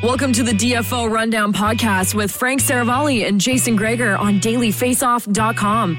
[0.00, 5.98] Welcome to the DFO Rundown podcast with Frank Seravalli and Jason Gregor on dailyfaceoff.com.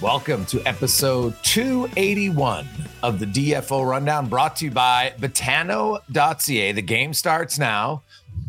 [0.00, 2.68] Welcome to episode 281
[3.02, 6.72] of the DFO Rundown brought to you by Betano.ca.
[6.72, 8.04] The game starts now.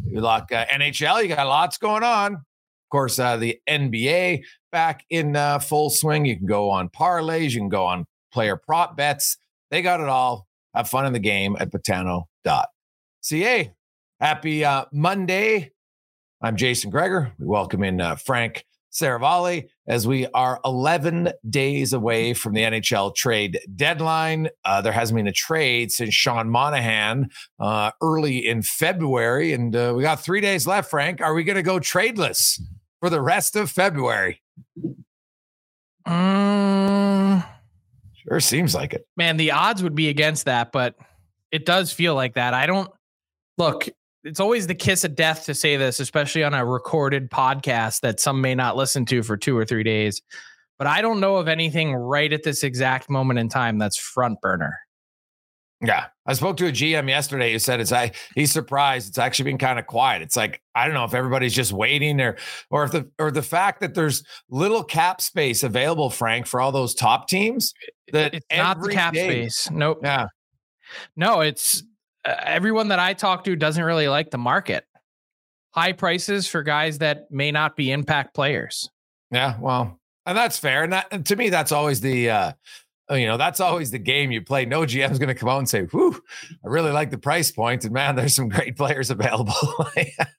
[0.05, 2.33] You look uh, NHL, you got lots going on.
[2.33, 6.25] Of course, uh, the NBA back in uh, full swing.
[6.25, 9.37] You can go on parlays, you can go on player prop bets.
[9.71, 10.45] They got it all.
[10.75, 11.71] Have fun in the game at
[13.23, 13.71] Betano.ca.
[14.19, 15.71] Happy uh, Monday.
[16.41, 17.31] I'm Jason Gregor.
[17.39, 23.15] We welcome in uh, Frank Seravalli as we are 11 days away from the NHL
[23.15, 24.49] trade deadline.
[24.63, 27.29] Uh, there hasn't been a trade since Sean Monahan
[27.59, 30.89] uh, early in February, and uh, we got three days left.
[30.89, 32.59] Frank, are we going to go tradeless
[32.99, 34.41] for the rest of February?
[36.07, 37.45] Mm,
[38.15, 39.07] Sure seems like it.
[39.17, 40.95] man, the odds would be against that, but
[41.51, 42.53] it does feel like that.
[42.53, 42.89] I don't
[43.57, 43.87] look.
[44.23, 48.21] It's always the kiss of death to say this, especially on a recorded podcast that
[48.21, 50.21] some may not listen to for two or three days.
[50.77, 54.39] But I don't know of anything right at this exact moment in time that's front
[54.41, 54.79] burner.
[55.81, 56.05] Yeah.
[56.25, 59.57] I spoke to a GM yesterday who said it's I he's surprised it's actually been
[59.57, 60.21] kind of quiet.
[60.21, 62.37] It's like I don't know if everybody's just waiting or
[62.69, 66.71] or if the or the fact that there's little cap space available, Frank, for all
[66.71, 67.73] those top teams.
[68.13, 69.69] That It's not the cap day- space.
[69.69, 69.99] Nope.
[70.01, 70.27] Yeah.
[71.17, 71.83] No, it's
[72.25, 74.85] uh, everyone that I talk to doesn't really like the market.
[75.71, 78.89] High prices for guys that may not be impact players.
[79.31, 80.83] Yeah, well, and that's fair.
[80.83, 82.51] And that and to me, that's always the uh
[83.11, 84.65] you know, that's always the game you play.
[84.65, 86.21] No GM's going to come out and say, "Whew,
[86.63, 89.53] I really like the price point," and man, there's some great players available.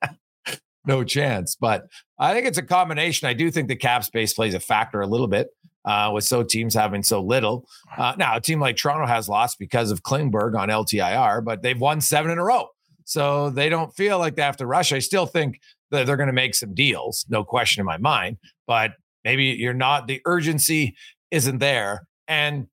[0.87, 1.57] no chance.
[1.57, 1.87] But
[2.19, 3.29] I think it's a combination.
[3.29, 5.49] I do think the cap space plays a factor a little bit
[5.85, 7.67] uh, with so teams having so little.
[7.97, 11.81] Uh, now, a team like Toronto has lost because of Klingberg on LTIR, but they've
[11.81, 12.69] won seven in a row.
[13.05, 14.93] So they don't feel like they have to rush.
[14.93, 18.39] I still think that they're going to make some deals, no question in my mind.
[18.67, 18.93] But
[19.25, 20.97] maybe you're not, the urgency
[21.31, 22.07] isn't there.
[22.29, 22.69] And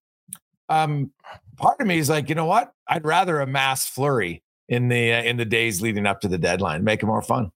[0.70, 1.12] um,
[1.58, 2.72] part of me is like, you know what?
[2.88, 6.38] I'd rather a mass flurry in the uh, in the days leading up to the
[6.38, 7.52] deadline, make it more fun.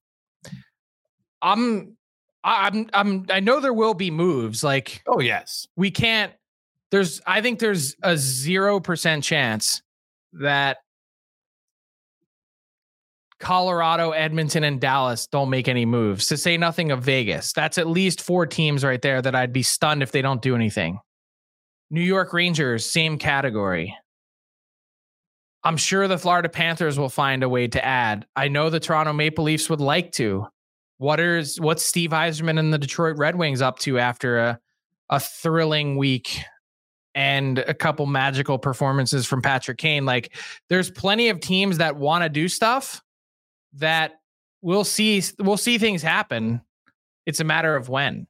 [1.40, 1.95] I'm
[2.46, 6.32] I'm I'm I know there will be moves like Oh yes, we can't
[6.90, 9.82] there's I think there's a 0% chance
[10.34, 10.78] that
[13.38, 16.26] Colorado, Edmonton and Dallas don't make any moves.
[16.28, 17.52] To say nothing of Vegas.
[17.52, 20.54] That's at least four teams right there that I'd be stunned if they don't do
[20.54, 21.00] anything.
[21.90, 23.96] New York Rangers, same category.
[25.62, 28.26] I'm sure the Florida Panthers will find a way to add.
[28.34, 30.46] I know the Toronto Maple Leafs would like to.
[30.98, 34.60] What is what's Steve Yzerman and the Detroit Red Wings up to after a
[35.10, 36.40] a thrilling week
[37.14, 40.04] and a couple magical performances from Patrick Kane.
[40.04, 40.36] Like
[40.68, 43.02] there's plenty of teams that want to do stuff
[43.74, 44.20] that
[44.62, 46.60] we'll see we'll see things happen.
[47.24, 48.26] It's a matter of when.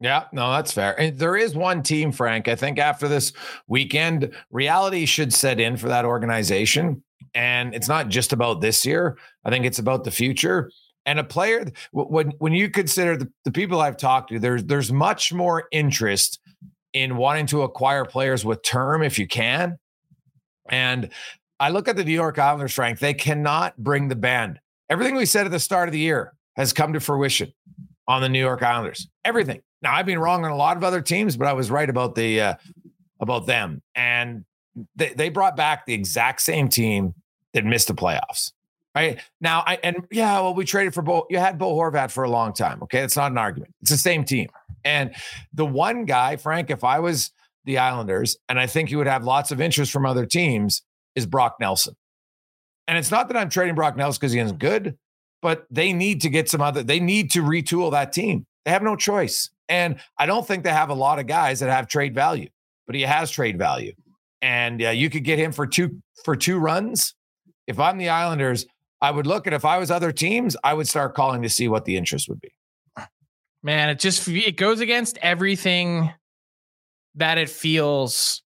[0.00, 0.98] Yeah, no, that's fair.
[0.98, 2.48] And there is one team, Frank.
[2.48, 3.34] I think after this
[3.68, 7.02] weekend, reality should set in for that organization.
[7.34, 9.18] And it's not just about this year.
[9.44, 10.70] I think it's about the future.
[11.10, 14.92] And a player, when when you consider the, the people I've talked to, there's there's
[14.92, 16.38] much more interest
[16.92, 19.76] in wanting to acquire players with term if you can.
[20.68, 21.10] And
[21.58, 23.00] I look at the New York Islanders, Frank.
[23.00, 24.60] They cannot bring the band.
[24.88, 27.52] Everything we said at the start of the year has come to fruition
[28.06, 29.08] on the New York Islanders.
[29.24, 29.62] Everything.
[29.82, 32.14] Now I've been wrong on a lot of other teams, but I was right about
[32.14, 32.54] the uh,
[33.18, 33.82] about them.
[33.96, 34.44] And
[34.94, 37.14] they, they brought back the exact same team
[37.52, 38.52] that missed the playoffs.
[38.94, 41.26] Right now, I and yeah, well, we traded for Bo.
[41.30, 42.82] You had Bo Horvat for a long time.
[42.82, 43.72] Okay, it's not an argument.
[43.82, 44.48] It's the same team.
[44.84, 45.14] And
[45.52, 47.30] the one guy, Frank, if I was
[47.64, 50.82] the Islanders, and I think you would have lots of interest from other teams,
[51.14, 51.94] is Brock Nelson.
[52.88, 54.98] And it's not that I'm trading Brock Nelson because he isn't good,
[55.40, 56.82] but they need to get some other.
[56.82, 58.46] They need to retool that team.
[58.64, 59.50] They have no choice.
[59.68, 62.48] And I don't think they have a lot of guys that have trade value,
[62.86, 63.92] but he has trade value.
[64.42, 67.14] And uh, you could get him for two for two runs.
[67.68, 68.66] If I'm the Islanders,
[69.00, 71.68] I would look at if I was other teams, I would start calling to see
[71.68, 72.52] what the interest would be.
[73.62, 76.12] Man, it just it goes against everything
[77.16, 78.42] that it feels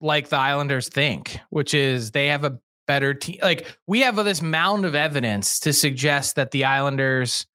[0.00, 3.38] like the Islanders think, which is they have a better team.
[3.42, 7.46] Like we have this mound of evidence to suggest that the Islanders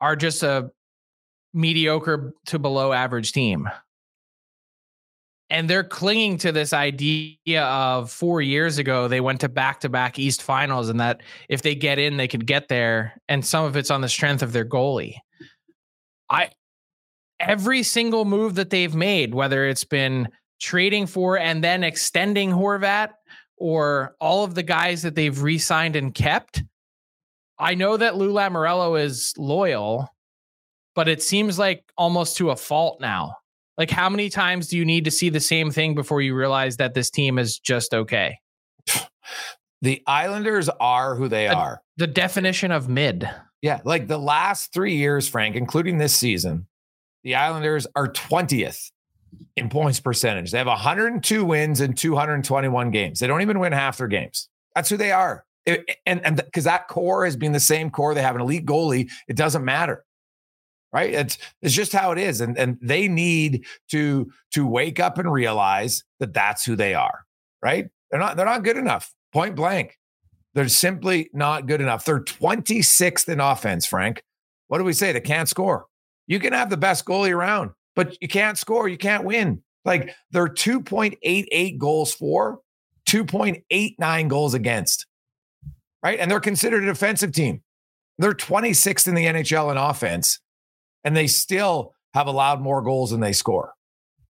[0.00, 0.70] are just a
[1.54, 3.68] mediocre to below average team.
[5.48, 9.88] And they're clinging to this idea of four years ago, they went to back to
[9.88, 13.20] back East finals, and that if they get in, they could get there.
[13.28, 15.14] And some of it's on the strength of their goalie.
[16.28, 16.50] I,
[17.38, 20.28] every single move that they've made, whether it's been
[20.60, 23.10] trading for and then extending Horvat
[23.56, 26.64] or all of the guys that they've re signed and kept,
[27.58, 30.08] I know that Lou Lamoriello is loyal,
[30.94, 33.36] but it seems like almost to a fault now.
[33.78, 36.78] Like, how many times do you need to see the same thing before you realize
[36.78, 38.38] that this team is just okay?
[39.82, 41.82] The Islanders are who they the, are.
[41.98, 43.28] The definition of mid.
[43.60, 43.80] Yeah.
[43.84, 46.66] Like the last three years, Frank, including this season,
[47.22, 48.90] the Islanders are 20th
[49.54, 50.50] in points percentage.
[50.50, 53.20] They have 102 wins in 221 games.
[53.20, 54.48] They don't even win half their games.
[54.74, 55.44] That's who they are.
[55.66, 58.64] It, and and because that core has been the same core, they have an elite
[58.64, 59.10] goalie.
[59.28, 60.05] It doesn't matter
[60.92, 61.12] right?
[61.12, 65.30] It's it's just how it is, and and they need to to wake up and
[65.30, 67.24] realize that that's who they are,
[67.62, 67.88] right?
[68.10, 69.12] They're not they're not good enough.
[69.32, 69.98] Point blank,
[70.54, 72.04] they're simply not good enough.
[72.04, 74.22] They're 26th in offense, Frank.
[74.68, 75.12] What do we say?
[75.12, 75.86] They can't score.
[76.26, 78.88] You can have the best goalie around, but you can't score.
[78.88, 79.62] You can't win.
[79.84, 82.60] Like they're 2.88 goals for,
[83.06, 85.06] 2.89 goals against,
[86.02, 86.18] right?
[86.18, 87.62] And they're considered a defensive team.
[88.18, 90.40] They're 26th in the NHL in offense
[91.06, 93.72] and they still have allowed more goals than they score.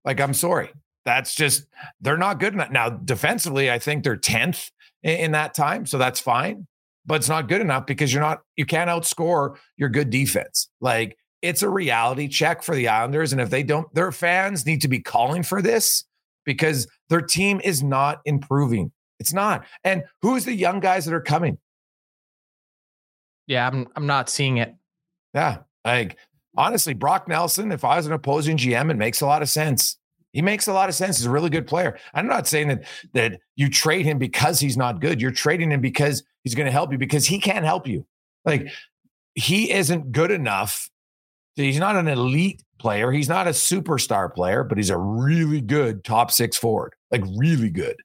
[0.05, 0.71] Like, I'm sorry.
[1.07, 1.67] That's just,
[2.03, 2.71] they're not good enough.
[2.71, 4.71] Now, defensively, I think they're 10th
[5.03, 5.87] in, in that time.
[5.87, 6.67] So that's fine.
[7.07, 10.69] But it's not good enough because you're not, you can't outscore your good defense.
[10.81, 13.33] Like, it's a reality check for the Islanders.
[13.33, 16.05] And if they don't, their fans need to be calling for this
[16.45, 18.93] because their team is not improving.
[19.19, 19.65] It's not.
[19.83, 21.57] And who's the young guys that are coming?
[23.47, 24.75] Yeah, I'm I'm not seeing it.
[25.33, 25.59] Yeah.
[25.87, 26.19] Like
[26.57, 29.97] honestly, Brock Nelson, if I was an opposing GM, it makes a lot of sense.
[30.33, 31.17] He makes a lot of sense.
[31.17, 31.99] He's a really good player.
[32.13, 32.85] I'm not saying that
[33.15, 35.21] that you trade him because he's not good.
[35.21, 38.07] You're trading him because he's going to help you because he can't help you.
[38.45, 38.69] Like
[39.35, 40.91] he isn't good enough.
[41.55, 43.11] He's not an elite player.
[43.13, 47.71] He's not a superstar player, but he's a really good top six forward, like really
[47.71, 47.97] good.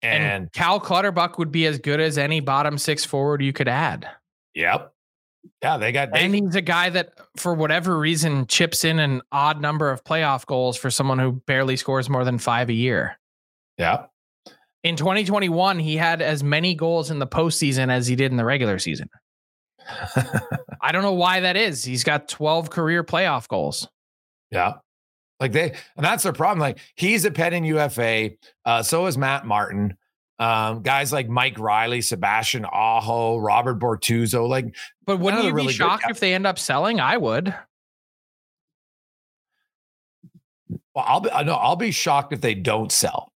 [0.00, 3.68] And, and Cal Clutterbuck would be as good as any bottom six forward you could
[3.68, 4.08] add.
[4.54, 4.93] Yep.
[5.62, 6.12] Yeah, they got.
[6.12, 10.04] They, and he's a guy that, for whatever reason, chips in an odd number of
[10.04, 13.18] playoff goals for someone who barely scores more than five a year.
[13.78, 14.06] Yeah.
[14.82, 18.44] In 2021, he had as many goals in the postseason as he did in the
[18.44, 19.08] regular season.
[20.80, 21.84] I don't know why that is.
[21.84, 23.88] He's got 12 career playoff goals.
[24.50, 24.74] Yeah.
[25.40, 26.60] Like they, and that's their problem.
[26.60, 28.30] Like he's a pet in UFA.
[28.64, 29.96] Uh, so is Matt Martin.
[30.38, 34.74] Um, guys like Mike Reilly, Sebastian Aho, Robert Bortuzzo, like.
[35.06, 37.00] But wouldn't you really be shocked if they end up selling?
[37.00, 37.54] I would.
[40.94, 43.32] Well, I'll be no, I'll be shocked if they don't sell,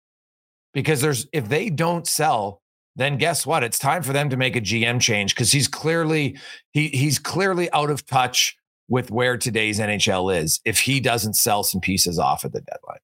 [0.73, 2.63] because there's if they don't sell,
[2.97, 3.63] then guess what?
[3.63, 6.37] It's time for them to make a GM change because he's clearly
[6.73, 8.57] he he's clearly out of touch
[8.89, 12.99] with where today's NHL is if he doesn't sell some pieces off at the deadline.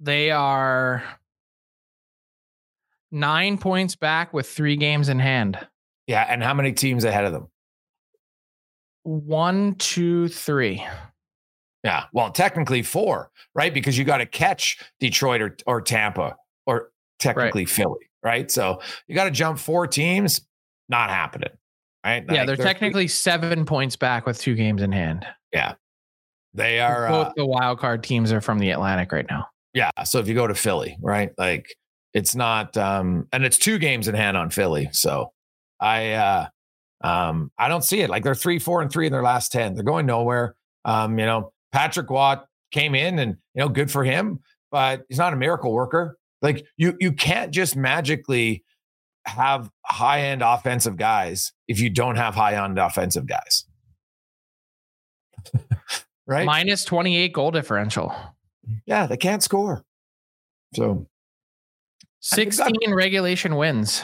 [0.00, 1.02] They are
[3.10, 5.58] nine points back with three games in hand.
[6.06, 7.48] Yeah, and how many teams ahead of them?
[9.02, 10.84] One, two, three.
[11.84, 13.72] Yeah, well, technically four, right?
[13.72, 16.36] Because you got to catch Detroit or, or Tampa
[16.66, 17.68] or technically right.
[17.68, 18.50] Philly, right?
[18.50, 20.40] So you got to jump four teams.
[20.88, 21.50] Not happening,
[22.04, 22.24] right?
[22.26, 25.26] Yeah, like they're, they're, technically seven points back with two games in hand.
[25.52, 25.74] Yeah,
[26.54, 27.08] they are.
[27.08, 29.46] Both uh, the wild card teams are from the Atlantic right now.
[29.74, 31.76] Yeah, so if you go to Philly, right, like
[32.14, 34.88] it's not, um, and it's two games in hand on Philly.
[34.92, 35.32] So
[35.80, 36.46] I, uh,
[37.02, 38.10] um, I don't see it.
[38.10, 39.74] Like they're three, four, and three in their last ten.
[39.74, 40.54] They're going nowhere.
[40.84, 42.36] Um, you know, Patrick Roy
[42.72, 46.18] came in, and you know, good for him, but he's not a miracle worker.
[46.42, 48.64] Like you, you can't just magically
[49.26, 53.64] have high end offensive guys if you don't have high end offensive guys.
[56.26, 56.46] right?
[56.46, 58.14] Minus 28 goal differential.
[58.86, 59.84] Yeah, they can't score.
[60.74, 61.06] So
[62.20, 64.02] 16 regulation wins.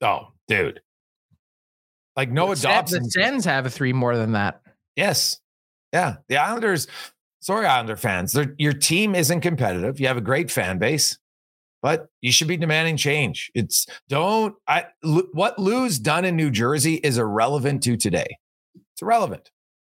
[0.00, 0.80] Oh, dude.
[2.16, 3.02] Like Noah Dobson.
[3.02, 4.60] The Sens have a three more than that.
[4.96, 5.40] Yes.
[5.92, 6.16] Yeah.
[6.28, 6.86] The Islanders,
[7.40, 9.98] sorry, Islander fans, your team isn't competitive.
[9.98, 11.18] You have a great fan base,
[11.82, 13.50] but you should be demanding change.
[13.54, 18.38] It's don't, I, what Lou's done in New Jersey is irrelevant to today.
[18.92, 19.50] It's irrelevant.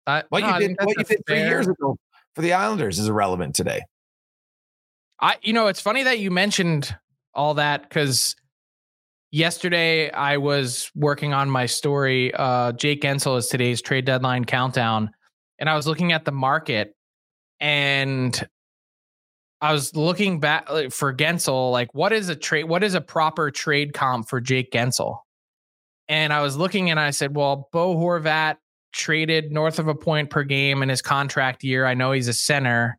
[0.06, 1.96] Uh, what no, you did, what you did three years ago
[2.34, 3.82] for the Islanders is irrelevant today.
[5.20, 6.96] I, you know, it's funny that you mentioned
[7.38, 8.34] all that because
[9.30, 12.34] yesterday I was working on my story.
[12.34, 15.10] Uh, Jake Guentzel is today's trade deadline countdown,
[15.58, 16.96] and I was looking at the market,
[17.60, 18.46] and
[19.60, 22.64] I was looking back for Guentzel, like what is a trade?
[22.64, 25.18] What is a proper trade comp for Jake Guentzel?
[26.08, 28.56] And I was looking, and I said, well, Bo Horvat
[28.92, 31.86] traded north of a point per game in his contract year.
[31.86, 32.98] I know he's a center.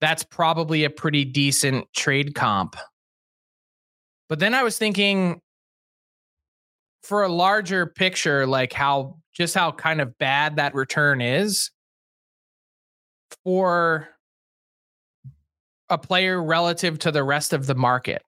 [0.00, 2.76] That's probably a pretty decent trade comp.
[4.28, 5.40] But then I was thinking
[7.02, 11.70] for a larger picture, like how just how kind of bad that return is
[13.44, 14.08] for
[15.88, 18.22] a player relative to the rest of the market.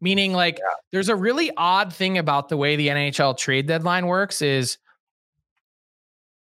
[0.00, 0.74] Meaning, like, yeah.
[0.92, 4.78] there's a really odd thing about the way the NHL trade deadline works is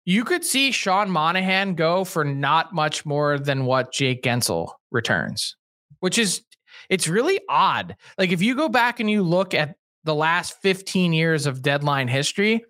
[0.04, 5.56] you could see Sean Monahan go for not much more than what Jake Guentzel returns,
[6.00, 6.42] which is
[6.90, 7.97] it's really odd.
[8.18, 12.09] Like if you go back and you look at the last 15 years of deadline
[12.09, 12.64] history,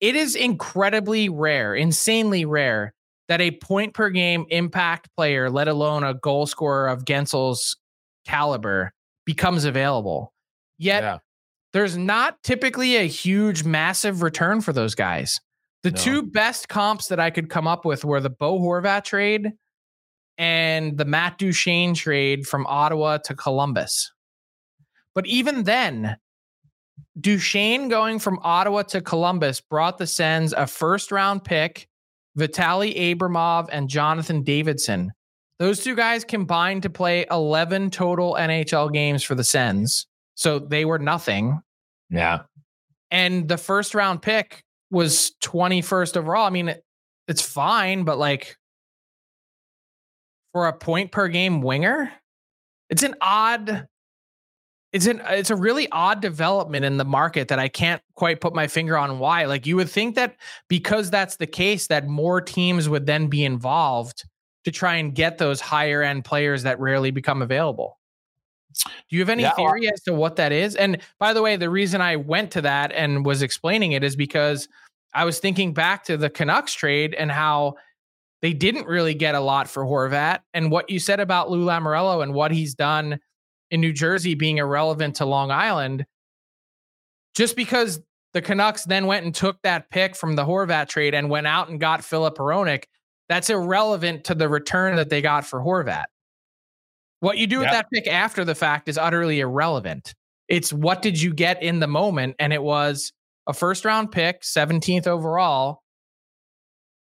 [0.00, 2.92] it is incredibly rare, insanely rare
[3.28, 7.76] that a point per game impact player, let alone a goal scorer of Guentzel's
[8.26, 8.92] caliber,
[9.24, 10.34] becomes available.
[10.76, 11.18] Yet yeah.
[11.72, 15.40] there's not typically a huge, massive return for those guys.
[15.84, 15.96] The no.
[15.96, 19.52] two best comps that I could come up with were the Bo Horvat trade
[20.38, 24.12] and the Matt Duchene trade from Ottawa to Columbus.
[25.14, 26.16] But even then,
[27.20, 31.88] Duchene going from Ottawa to Columbus brought the Sens a first round pick,
[32.38, 35.10] Vitaly Abramov and Jonathan Davidsson.
[35.60, 40.06] Those two guys combined to play 11 total NHL games for the Sens.
[40.34, 41.60] So they were nothing.
[42.10, 42.42] Yeah.
[43.12, 46.46] And the first round pick was 21st overall.
[46.46, 46.74] I mean,
[47.28, 48.56] it's fine, but like
[50.54, 52.10] for a point per game winger.
[52.88, 53.88] It's an odd
[54.92, 58.54] it's an it's a really odd development in the market that I can't quite put
[58.54, 59.46] my finger on why.
[59.46, 60.36] Like you would think that
[60.68, 64.24] because that's the case that more teams would then be involved
[64.64, 67.98] to try and get those higher end players that rarely become available.
[68.84, 70.76] Do you have any yeah, theory as to what that is?
[70.76, 74.14] And by the way, the reason I went to that and was explaining it is
[74.14, 74.68] because
[75.14, 77.74] I was thinking back to the Canucks trade and how
[78.44, 80.40] they didn't really get a lot for Horvat.
[80.52, 83.18] And what you said about Lou Lamoriello and what he's done
[83.70, 86.04] in New Jersey being irrelevant to Long Island,
[87.34, 88.02] just because
[88.34, 91.70] the Canucks then went and took that pick from the Horvat trade and went out
[91.70, 92.84] and got Filip Hronek,
[93.30, 96.04] that's irrelevant to the return that they got for Horvat.
[97.20, 100.14] What you do with that pick after the fact is utterly irrelevant.
[100.48, 102.36] It's what did you get in the moment?
[102.38, 103.10] And it was
[103.46, 105.80] a first round pick, 17th overall,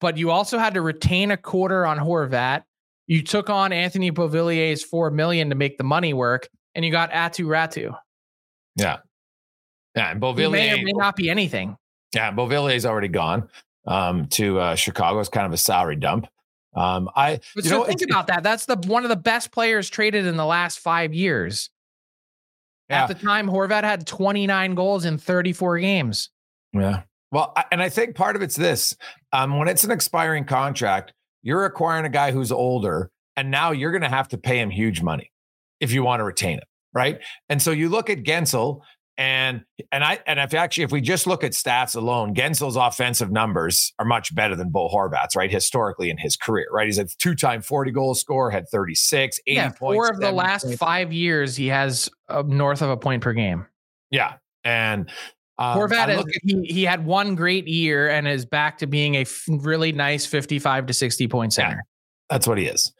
[0.01, 2.63] but you also had to retain a quarter on Horvat.
[3.08, 7.12] You took on Anthony Beauvillier's four million to make the money work, and you got
[7.12, 7.96] Aatu Raty.
[8.75, 8.98] Yeah,
[9.96, 11.77] yeah, and Beauvillier may or may not be anything.
[12.13, 13.48] Yeah, Beauvillier's already gone
[13.86, 15.20] um, to uh, Chicago.
[15.20, 16.27] It's kind of a salary dump.
[16.74, 18.43] Um, I but so know, think about that.
[18.43, 21.70] That's the one of the best players traded in the last five years.
[22.89, 23.03] Yeah.
[23.03, 26.29] At the time, Horvat had 29 goals in 34 games.
[26.74, 27.03] Yeah.
[27.31, 28.95] Well, and I think part of it's this:
[29.31, 33.91] um, when it's an expiring contract, you're acquiring a guy who's older, and now you're
[33.91, 35.31] going to have to pay him huge money
[35.79, 37.19] if you want to retain him, right?
[37.50, 38.81] And so you look at Guentzel,
[39.17, 43.31] and and I and if actually if we just look at stats alone, Guentzel's offensive
[43.31, 45.51] numbers are much better than Bo Horvat's, right?
[45.51, 46.85] Historically in his career, right?
[46.85, 49.79] He's a two-time 40 goal scorer, had 36, 80 yeah, points.
[49.79, 50.77] Four of the last points.
[50.77, 53.65] five years, he has uh, north of a point per game.
[54.09, 55.09] Yeah, and
[55.62, 59.15] um, Horvat, is, at- he, he had one great year and is back to being
[59.15, 61.70] a f- really nice 55 to 60 point Yeah.
[61.70, 61.86] center.
[62.30, 62.94] That's what he is.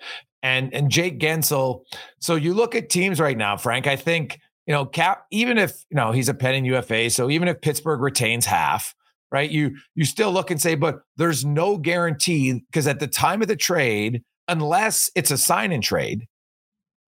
[0.44, 1.82] And and Jake Guentzel.
[2.20, 3.86] So you look at teams right now, Frank.
[3.88, 5.26] I think you know Cap.
[5.32, 8.96] Even if you know he's a pen in UFA, so even if Pittsburgh retains half,
[9.32, 9.50] right?
[9.50, 13.48] You you still look and say, but there's no guarantee because at the time of
[13.50, 16.28] the trade, unless it's a sign and trade,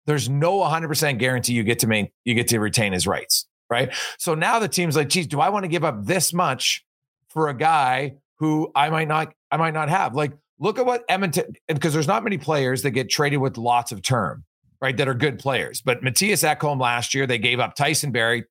[0.06, 3.46] there's no 100 percent guarantee you get to main you get to retain his rights,
[3.70, 3.94] right?
[4.18, 6.84] So now the team's like, geez, do I want to give up this much
[7.28, 10.14] for a guy who I might not I might not have?
[10.14, 13.92] Like look at what Edmonton because there's not many players that get traded with lots
[13.92, 14.44] of term,
[14.80, 14.96] right?
[14.96, 15.80] That are good players.
[15.80, 18.44] But Mattias Ekholm last year, they gave up Tyson Barrie,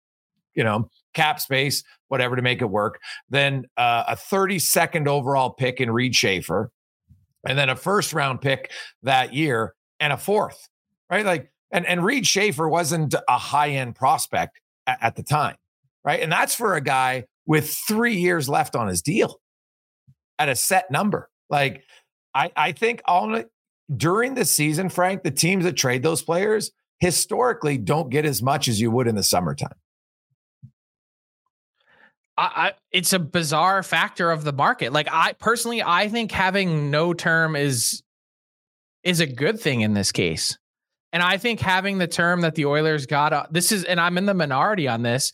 [0.56, 3.00] you know, cap space, whatever to make it work.
[3.30, 6.72] Then uh, a 32nd overall pick in Reid Schaefer,
[7.48, 8.72] and then a first round pick
[9.04, 10.68] that year and a fourth,
[11.10, 11.26] right?
[11.26, 14.60] Like, and and Reid Schaefer wasn't a high end prospect
[15.02, 15.56] at, the time,
[16.04, 16.22] right?
[16.22, 19.40] And that's for a guy with three years left on his deal
[20.38, 21.30] at a set number.
[21.50, 21.84] Like,
[22.34, 23.44] I, I think all
[23.96, 28.68] during the season, Frank, the teams that trade those players historically don't get as much
[28.68, 29.76] as you would in the summertime.
[32.38, 34.94] I, I, it's a bizarre factor of the market.
[34.94, 38.02] Like I personally, I think having no term is
[39.04, 40.58] is a good thing in this case.
[41.12, 44.18] And I think having the term that the Oilers got, uh, this is, and I'm
[44.18, 45.34] in the minority on this,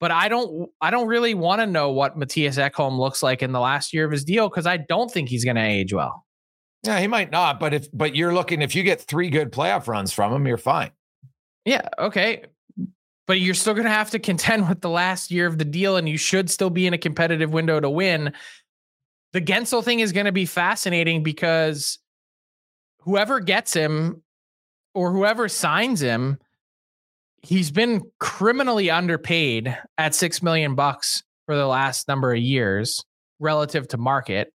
[0.00, 3.52] but I don't, I don't really want to know what Mattias Ekholm looks like in
[3.52, 6.24] the last year of his deal because I don't think he's going to age well.
[6.84, 9.88] Yeah, he might not, but if but you're looking if you get three good playoff
[9.88, 10.92] runs from him, you're fine.
[11.64, 12.44] Yeah, okay.
[13.26, 15.96] But you're still going to have to contend with the last year of the deal,
[15.96, 18.32] and you should still be in a competitive window to win.
[19.32, 21.98] The Guentzel thing is going to be fascinating because
[23.00, 24.22] whoever gets him
[24.98, 26.38] or whoever signs him,
[27.42, 33.04] he's been criminally underpaid at six million bucks for the last number of years
[33.40, 34.52] relative to market.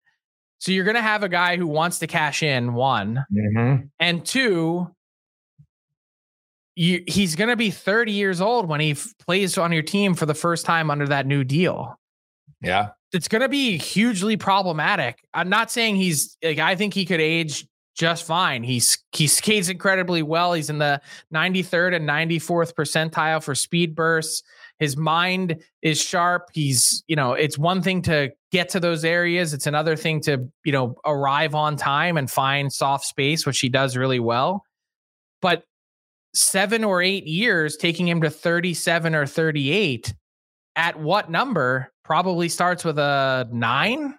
[0.60, 3.86] So you're going to have a guy who wants to cash in one, Mm-hmm.
[4.00, 4.88] and two,
[6.76, 10.14] you, he's going to be 30 years old when he f- plays on your team
[10.16, 12.00] for the first time under that new deal.
[12.62, 12.90] Yeah.
[13.12, 15.20] It's going to be hugely problematic.
[15.34, 18.64] I'm not saying he's like I think he could age just fine.
[18.64, 20.54] He's he skates incredibly well.
[20.54, 21.02] He's in the
[21.34, 24.44] 93rd and 94th percentile for speed bursts.
[24.80, 26.50] His mind is sharp.
[26.52, 29.54] He's, you know, it's one thing to get to those areas.
[29.54, 33.70] It's another thing to, you know, arrive on time and find soft space, which he
[33.70, 34.66] does really well.
[35.42, 35.64] But
[36.34, 40.14] seven or eight years, taking him to 37 or 38,
[40.76, 44.16] at what number probably starts with a nine?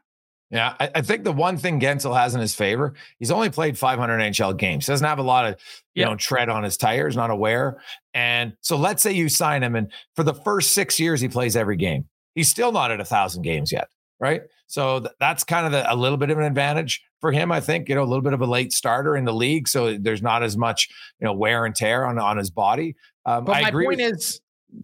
[0.55, 0.75] Yeah.
[0.81, 4.19] I, I think the one thing Guentzel has in his favor, he's only played 500
[4.19, 4.87] NHL games.
[4.87, 5.57] Doesn't have a lot of,
[5.95, 6.09] you Yep.
[6.11, 7.83] know, tread on his tires, not aware.
[8.15, 11.57] And so let's say you sign him and for the first six years, he plays
[11.57, 12.07] every game.
[12.35, 13.89] He's still not at a thousand games yet.
[14.21, 14.43] Right.
[14.69, 17.51] So th- that's kind of the, a little bit of an advantage for him.
[17.53, 19.67] I think, you know, a little bit of a late starter in the league.
[19.69, 20.89] So there's not as much,
[21.21, 22.95] you know, wear and tear on, on his body.
[23.27, 24.41] Um, But I my point with- is,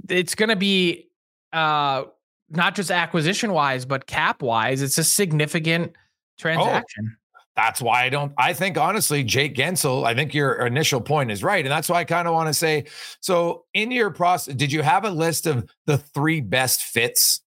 [0.09, 1.09] it's going to be
[1.53, 2.05] uh,
[2.51, 4.83] not just acquisition wise, but cap wise.
[4.83, 5.93] It's a significant
[6.39, 7.17] transaction.
[7.57, 8.33] that's why I don't.
[8.37, 10.05] I think honestly, Jake Guentzel.
[10.05, 12.55] I think your initial point is right, and that's why I kind of want to
[12.55, 12.85] say.
[13.21, 17.43] So, in your process, did you have a list of the three best fits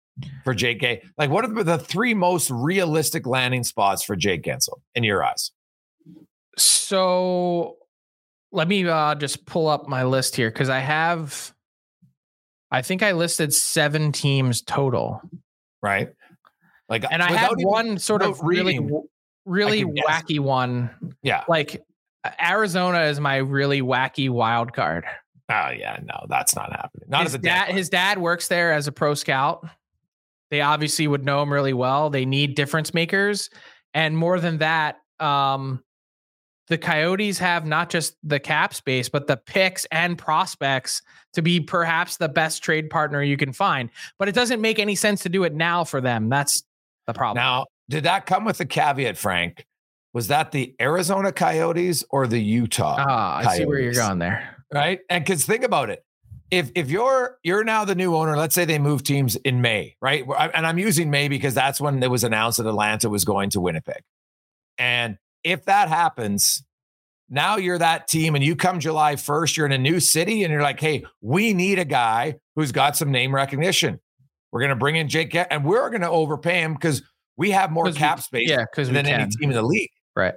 [0.45, 0.55] for?
[0.55, 1.03] Gay?
[1.19, 5.51] Like, what are the three most realistic landing spots for Jake Guentzel in your eyes?
[6.59, 7.77] So
[8.53, 11.55] let me uh, just pull up my list here because I have,
[12.73, 15.21] I think I listed seven teams total,
[15.83, 16.09] Right?
[16.89, 19.03] Like, and I had one sort of without really, reading,
[19.47, 20.05] really can guess.
[20.07, 20.91] wacky one.
[21.23, 21.45] Yeah.
[21.49, 21.83] Like
[22.41, 25.05] Arizona is my really wacky wild card.
[25.51, 25.99] Oh yeah.
[26.03, 27.09] No, that's not happening.
[27.09, 27.77] Not his at the dad, deadline.
[27.77, 29.67] his dad works there as a pro scout.
[30.51, 32.11] They obviously would know him really well.
[32.11, 33.49] They need difference makers,
[33.95, 35.83] and more than that, um,
[36.73, 41.03] the Coyotes have not just the cap space, but the picks and prospects
[41.35, 43.91] to be perhaps the best trade partner you can find.
[44.19, 46.31] But it doesn't make any sense to do it now for them.
[46.31, 46.63] That's
[47.07, 47.43] the problem.
[47.45, 49.67] Now, did that come with a caveat, Frank?
[50.15, 52.97] Was that the Arizona Coyotes or the Utah?
[52.99, 54.57] Ah, I see where you're going there.
[54.73, 55.01] right?
[55.11, 56.03] And because think about it,
[56.51, 59.95] if if you're you're now the new owner, let's say they move teams in May,
[60.01, 60.25] right?
[60.55, 63.61] And I'm using May because that's when it was announced that Atlanta was going to
[63.61, 64.03] Winnipeg.
[64.79, 66.65] And if that happens,
[67.29, 70.53] now you're that team and you come July 1st, you're in a new city and
[70.53, 73.99] you're like, hey, we need a guy who's got some name recognition.
[74.51, 77.03] We're going to bring in Jake and we're going to overpay him because
[77.37, 79.91] we have more cap we, space yeah, than any team in the league.
[80.15, 80.35] Right.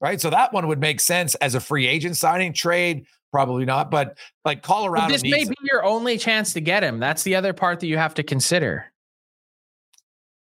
[0.00, 0.20] Right.
[0.20, 3.06] So that one would make sense as a free agent signing trade.
[3.32, 5.06] Probably not, but like Colorado.
[5.06, 6.98] But this may be your only chance to get him.
[6.98, 8.86] That's the other part that you have to consider.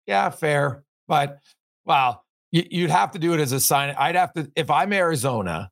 [0.06, 0.84] Yeah, fair.
[1.08, 1.40] But
[1.86, 3.96] wow, you'd have to do it as a sign.
[3.98, 5.72] I'd have to if I'm Arizona,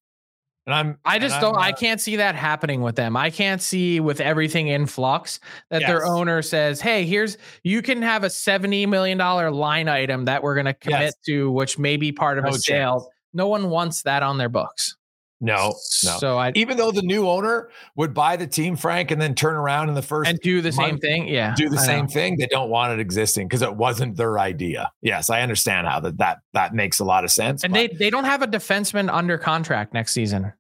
[0.66, 0.98] and I'm.
[1.06, 1.58] I just don't.
[1.58, 3.16] I uh can't see that happening with them.
[3.16, 5.90] I can't see with everything in flux that yes.
[5.90, 10.44] their owner says, "Hey, here's you can have a seventy million dollar line item that
[10.44, 11.16] we're going to commit yes.
[11.26, 14.50] to, which may be part of no a sale." No one wants that on their
[14.50, 14.96] books.
[15.40, 16.18] No, no.
[16.18, 19.56] So I, even though the new owner would buy the team, Frank, and then turn
[19.56, 22.06] around in the first and do the month, same thing, yeah, do the I same
[22.06, 22.12] know.
[22.12, 22.38] thing.
[22.38, 24.92] They don't want it existing because it wasn't their idea.
[25.02, 27.64] Yes, I understand how that that that makes a lot of sense.
[27.64, 30.54] And they they don't have a defenseman under contract next season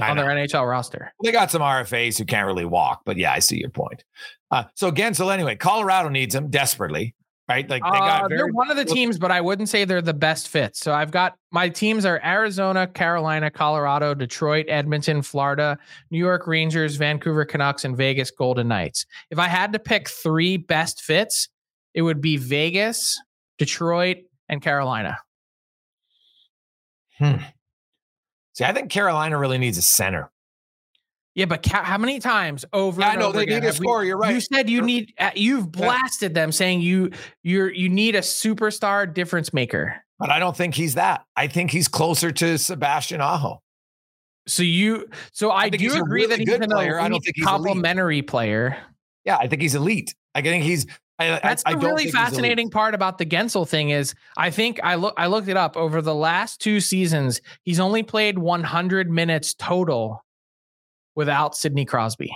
[0.00, 1.12] on their NHL roster.
[1.22, 4.02] They got some RFAs who can't really walk, but yeah, I see your point.
[4.50, 7.14] Uh, so again, so anyway, Colorado needs him desperately
[7.48, 7.68] right?
[7.68, 10.02] Like they got uh, very- they're one of the teams, but I wouldn't say they're
[10.02, 10.76] the best fit.
[10.76, 15.78] So I've got my teams are Arizona, Carolina, Colorado, Detroit, Edmonton, Florida,
[16.10, 19.06] New York Rangers, Vancouver Canucks, and Vegas Golden Knights.
[19.30, 21.48] If I had to pick three best fits,
[21.92, 23.20] it would be Vegas,
[23.58, 25.18] Detroit, and Carolina.
[27.18, 27.36] Hmm.
[28.54, 30.30] See, I think Carolina really needs a center.
[31.34, 33.00] Yeah, but ca- how many times over?
[33.00, 34.00] Yeah, I know they again, need a score.
[34.00, 34.34] We, you're right.
[34.34, 35.12] You said you need.
[35.18, 36.42] Uh, you've blasted yeah.
[36.42, 37.10] them saying you
[37.42, 39.96] you're you need a superstar difference maker.
[40.20, 41.24] But I don't think he's that.
[41.36, 43.60] I think he's closer to Sebastian Aho.
[44.46, 47.00] So you, so I, I do agree really that he's an player.
[47.00, 48.26] I don't think he's complimentary elite.
[48.28, 48.76] player.
[49.24, 50.14] Yeah, I think he's elite.
[50.34, 50.86] I think he's.
[51.18, 54.96] I, That's I, the really fascinating part about the Guentzel thing is I think I
[54.96, 57.40] look I looked it up over the last two seasons.
[57.62, 60.23] He's only played 100 minutes total
[61.14, 62.32] without Sidney Crosby.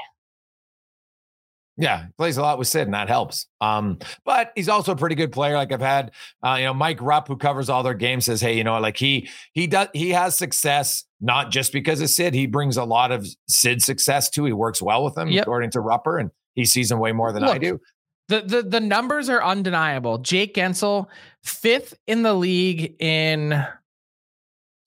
[1.81, 3.47] Yeah, plays a lot with Sid, and that helps.
[3.61, 5.55] Um, but he's also a pretty good player.
[5.55, 6.11] Like I've had,
[6.45, 8.97] uh, you know, Mike Rupp, who covers all their games, says, "Hey, you know, like
[8.97, 12.35] he he does he has success not just because of Sid.
[12.35, 14.45] He brings a lot of Sid success too.
[14.45, 15.43] He works well with him, yep.
[15.43, 17.81] according to Rupper, and he sees him way more than Look, I do.
[18.27, 20.19] The, the the numbers are undeniable.
[20.19, 21.07] Jake Guentzel,
[21.45, 23.65] fifth in the league in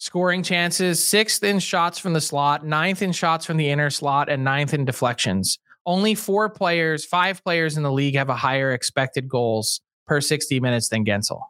[0.01, 4.29] scoring chances, sixth in shots from the slot, ninth in shots from the inner slot,
[4.29, 5.59] and ninth in deflections.
[5.85, 10.59] Only four players, five players in the league have a higher expected goals per 60
[10.59, 11.41] minutes than Guentzel.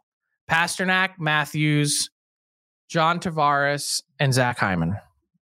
[0.50, 2.10] Pastrnak, Matthews,
[2.90, 4.96] John Tavares, and Zach Hyman.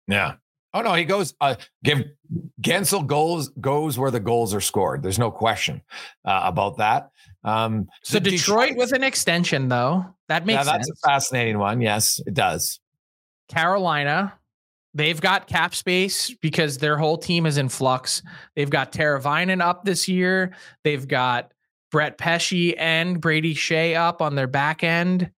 [0.09, 0.37] Yeah.
[0.73, 1.35] Oh no, he goes.
[1.43, 2.05] Uh, give
[2.63, 5.03] Guentzel goals goes where the goals are scored.
[5.03, 5.83] There's no question
[6.25, 7.11] uh, about that.
[7.45, 11.01] Um, so Detroit, Detroit, with an extension, though, that makes yeah, that's sense.
[11.05, 11.83] a fascinating one.
[11.83, 12.81] Yes, it does.
[13.49, 14.35] Carolina,
[14.95, 18.23] they've got cap space because their whole team is in flux.
[18.57, 20.55] They've got Teuvo Teravainen up this year.
[20.83, 21.53] They've got
[21.91, 25.31] Brett Pesce and Brady Skjei up on their back end.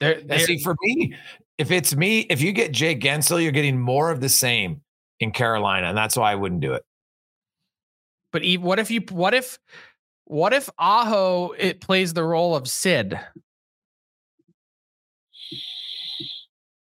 [0.00, 1.14] They're, they're, see, for me,
[1.58, 4.80] if it's me, if you get Jake Guentzel, you're getting more of the same
[5.20, 6.82] in Carolina, and that's why I wouldn't do it.
[8.32, 9.02] But what if you?
[9.10, 9.58] What if?
[10.24, 13.18] What if Aho it plays the role of Sid?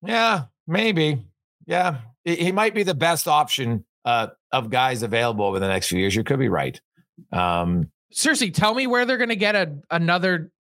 [0.05, 1.23] Yeah, maybe.
[1.65, 5.99] Yeah, he might be the best option uh, of guys available over the next few
[5.99, 6.15] years.
[6.15, 6.79] You could be right.
[7.31, 10.51] Um, Seriously, tell me where they're going to get a another.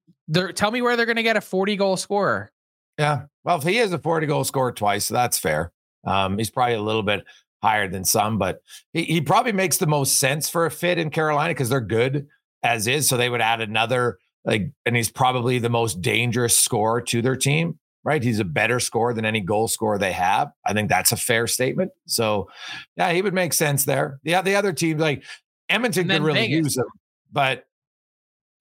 [0.53, 2.51] Tell me where they're going to get a forty goal scorer.
[2.99, 5.71] Yeah, well, if he is a forty goal scorer twice, that's fair.
[6.05, 7.23] Um, he's probably a little bit
[7.63, 8.61] higher than some, but
[8.93, 12.27] he, he probably makes the most sense for a fit in Carolina because they're good
[12.61, 13.09] as is.
[13.09, 17.35] So they would add another like, and he's probably the most dangerous scorer to their
[17.35, 18.23] team right?
[18.23, 20.51] He's a better scorer than any goal scorer they have.
[20.65, 21.91] I think that's a fair statement.
[22.07, 22.49] So,
[22.97, 24.19] yeah, he would make sense there.
[24.23, 25.23] Yeah, the other teams like
[25.69, 26.65] Edmonton could really Vegas.
[26.65, 26.85] use him,
[27.31, 27.65] but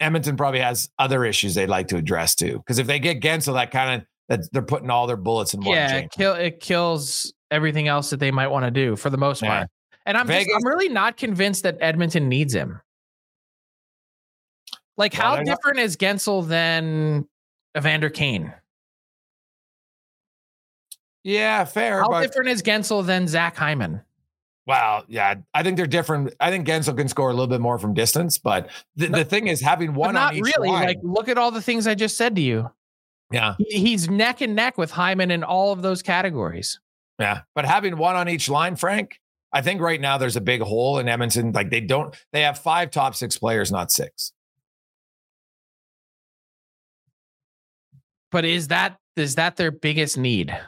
[0.01, 2.59] Edmonton probably has other issues they'd like to address too.
[2.59, 5.61] Because if they get Guentzel, that kind of that they're putting all their bullets in
[5.61, 5.75] one.
[5.75, 9.17] Yeah, it, kill, it kills everything else that they might want to do for the
[9.17, 9.49] most yeah.
[9.61, 9.71] part.
[10.05, 12.83] And I'm just, I'm really not convinced that Edmonton needs him.
[14.99, 17.27] Like, how different not- is Guentzel than
[17.75, 18.53] Evander Kane?
[21.29, 22.01] Yeah, fair.
[22.01, 24.01] How different is Guentzel than Zach Hyman?
[24.67, 26.33] Well, yeah, I think they're different.
[26.41, 29.25] I think Guentzel can score a little bit more from distance, but the, no, the
[29.27, 30.71] thing is having one not really.
[30.71, 32.71] Line, like, look at all the things I just said to you.
[33.31, 36.81] Yeah, he's neck and neck with Hyman in all of those categories.
[37.19, 39.21] Yeah, but having one on each line, Frank,
[39.53, 41.53] I think right now there's a big hole in Edmonton.
[41.53, 44.33] Like they don't, they have five top six players, not six.
[48.31, 50.59] But is that is that their biggest need?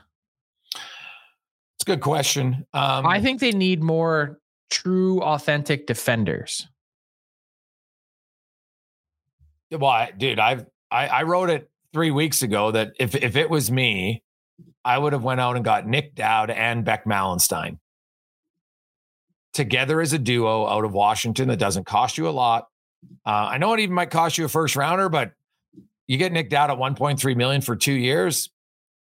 [1.90, 2.64] A good question.
[2.72, 4.38] Um, I think they need more
[4.70, 6.68] true, authentic defenders.
[9.72, 13.50] Well, I, dude, I've I, I wrote it three weeks ago that if if it
[13.50, 14.22] was me,
[14.85, 17.81] I would have went out and got Nic Dowd and Beck Malenstyn
[19.53, 21.48] together as a duo out of Washington.
[21.48, 22.68] That doesn't cost you a lot.
[23.26, 25.33] Uh, I know it even might cost you a first rounder, but
[26.07, 28.48] you get Nic Dowd at 1.3 million for two years.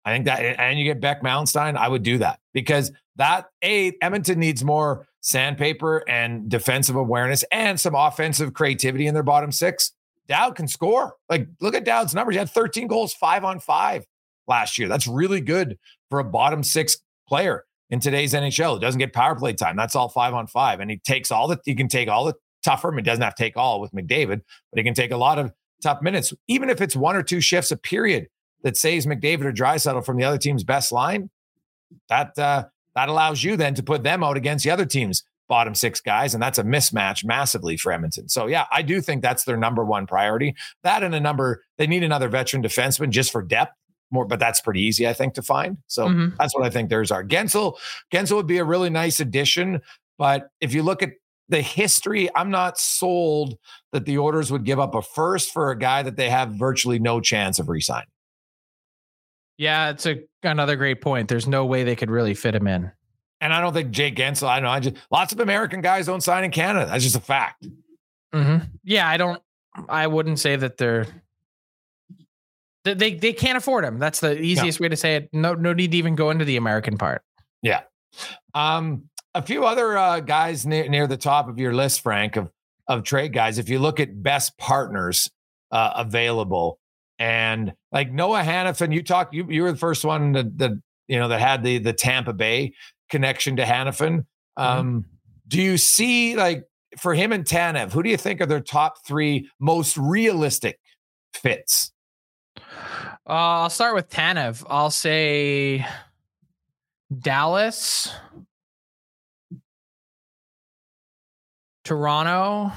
[0.08, 3.92] I think that, and you get Beck Malenstyn, I would do that because that a
[4.02, 9.92] Edmonton needs more sandpaper and defensive awareness and some offensive creativity in their bottom six.
[10.30, 11.16] Dowd can score.
[11.30, 12.36] Like, look at Dowd's numbers.
[12.36, 14.06] He had 13 goals, five on five
[14.48, 14.88] last year.
[14.88, 15.78] That's really good
[16.10, 18.78] for a bottom six player in today's NHL.
[18.78, 19.76] It doesn't get power play time.
[19.76, 20.80] That's all five on five.
[20.80, 22.94] And he takes all the, he can take all the tougher.
[22.96, 24.40] He doesn't have to take all with McDavid,
[24.72, 25.52] but he can take a lot of
[25.84, 28.28] tough minutes, even if it's one or two shifts a period
[28.64, 31.30] that saves McDavid or Draisaitl from the other team's best line.
[32.10, 32.66] That, uh,
[32.96, 36.34] that allows you then to put them out against the other team's bottom six guys,
[36.34, 38.28] and that's a mismatch massively for Edmonton.
[38.30, 40.56] So yeah, I do think that's their number one priority.
[40.84, 43.74] That and a number they need another veteran defenseman just for depth
[44.12, 45.78] more, but that's pretty easy, I think, to find.
[45.88, 46.36] So mm-hmm.
[46.40, 47.24] that's what I think theirs are.
[47.24, 47.78] Guentzel,
[48.12, 49.82] Guentzel would be a really nice addition,
[50.18, 51.12] but if you look at
[51.50, 53.58] the history, I'm not sold
[53.92, 57.00] that the Oilers would give up a first for a guy that they have virtually
[57.00, 58.08] no chance of resigning.
[59.58, 61.28] Yeah, it's a another great point.
[61.30, 62.92] There's no way they could really fit him in.
[63.42, 64.48] And I don't think Jake Guentzel.
[64.48, 64.70] I know.
[64.70, 66.88] I just lots of American guys don't sign in Canada.
[66.88, 67.68] That's just a fact.
[68.34, 68.66] Mm-hmm.
[68.84, 69.42] Yeah, I don't.
[69.90, 71.08] I wouldn't say that they're
[72.84, 74.00] they they can't afford him.
[74.00, 74.86] That's the easiest no.
[74.86, 75.30] way to say it.
[75.34, 77.24] No no need to even go into the American part.
[77.62, 77.82] Yeah.
[78.54, 82.52] Um, a few other uh, guys near near the top of your list, Frank, of
[82.88, 83.58] of trade guys.
[83.58, 85.30] If you look at best partners
[85.72, 86.80] uh, available,
[87.20, 89.34] and like Noah Hanifin, you talked.
[89.34, 90.72] You you were the first one that, that
[91.08, 92.74] you know that had the the Tampa Bay
[93.10, 94.26] connection to Hanifin.
[94.58, 94.64] Mm-hmm.
[94.64, 95.00] Um, mm-hmm.
[95.48, 96.66] Do you see like
[96.98, 100.80] for him and Tanev, who do you think are their top three most realistic
[101.34, 101.92] fits?
[102.58, 104.64] Uh, I'll start with Tanev.
[104.70, 105.86] I'll say
[107.20, 108.12] Dallas,
[111.84, 112.72] Toronto,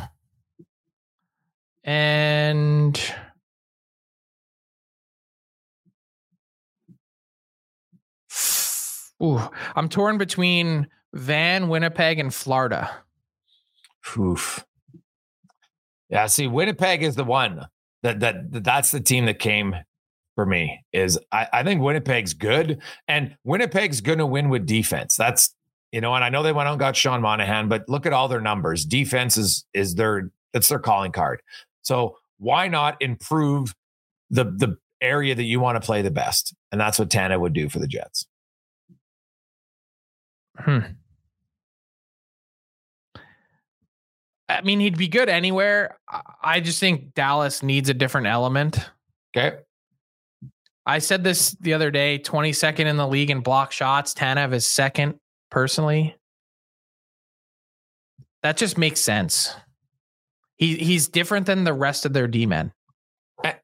[1.85, 3.00] and
[9.22, 9.40] Ooh,
[9.76, 12.90] I'm torn between Van, Winnipeg, and Florida.
[14.16, 14.64] Oof.
[16.09, 17.66] Yeah, see, Winnipeg is the one
[18.02, 19.76] that that that's the team that came
[20.35, 25.16] for me is I, I think Winnipeg's good and Winnipeg's to win with defense.
[25.16, 25.54] That's
[25.92, 28.12] you know, and I know they went out and got Sean Monahan, but look at
[28.12, 28.85] all their numbers.
[28.85, 31.42] Defense is is their that's their calling card.
[31.83, 33.74] So why not improve
[34.30, 36.54] the the area that you want to play the best?
[36.72, 38.26] And that's what Tana would do for the Jets.
[40.64, 40.80] Hmm.
[44.48, 45.98] I mean, he'd be good anywhere.
[46.42, 48.90] I just think Dallas needs a different element.
[49.34, 49.58] Okay.
[50.84, 54.12] I said this the other day 22nd in the league in block shots.
[54.12, 55.20] Tanev is second
[55.50, 56.16] personally.
[58.42, 59.54] That just makes sense.
[60.56, 62.72] He he's different than the rest of their D men.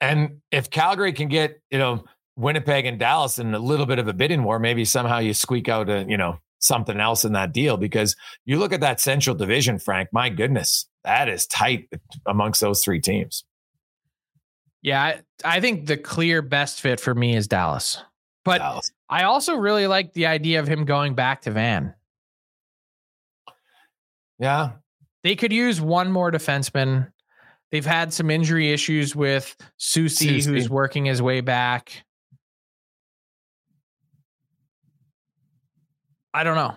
[0.01, 2.05] And if Calgary can get, you know,
[2.37, 5.69] Winnipeg and Dallas in a little bit of a bidding war, maybe somehow you squeak
[5.69, 9.35] out a, you know, something else in that deal because you look at that central
[9.37, 11.89] division, Frank, my goodness, that is tight
[12.27, 13.45] amongst those three teams.
[14.83, 18.03] Yeah, I, I think the clear best fit for me is Dallas.
[18.45, 18.91] But Dallas.
[19.09, 21.95] I also really like the idea of him going back to Van.
[24.39, 24.73] Yeah.
[25.23, 27.11] They could use one more defenseman.
[27.73, 32.05] They've had some injury issues with Soucy, who's working his way back.
[36.37, 36.77] I don't know.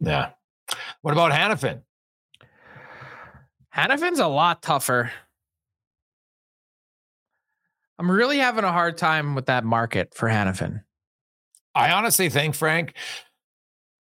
[0.00, 0.30] Yeah.
[1.02, 1.82] What about Hanifin?
[3.76, 5.12] Hanifin's a lot tougher.
[7.98, 10.82] I'm really having a hard time with that market for Hanifin.
[11.74, 12.94] I honestly think, Frank,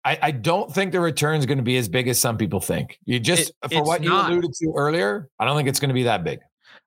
[0.05, 2.59] I, I don't think the return is going to be as big as some people
[2.59, 2.99] think.
[3.05, 4.29] You just, it, for what not.
[4.29, 6.41] you alluded to earlier, I don't think it's going to be that big.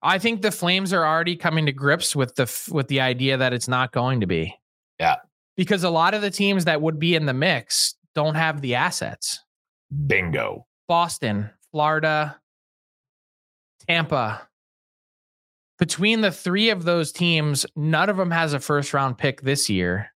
[0.03, 3.53] I think the Flames are already coming to grips with the with the idea that
[3.53, 4.59] it's not going to be.
[4.99, 5.15] Yeah
[5.59, 8.75] because a lot of the teams that would be in the mix don't have the
[8.75, 9.43] assets.
[10.07, 10.65] Bingo.
[10.87, 12.39] Boston, Florida,
[13.85, 14.47] Tampa.
[15.77, 19.69] Between the three of those teams, none of them has a first round pick this
[19.69, 20.13] year.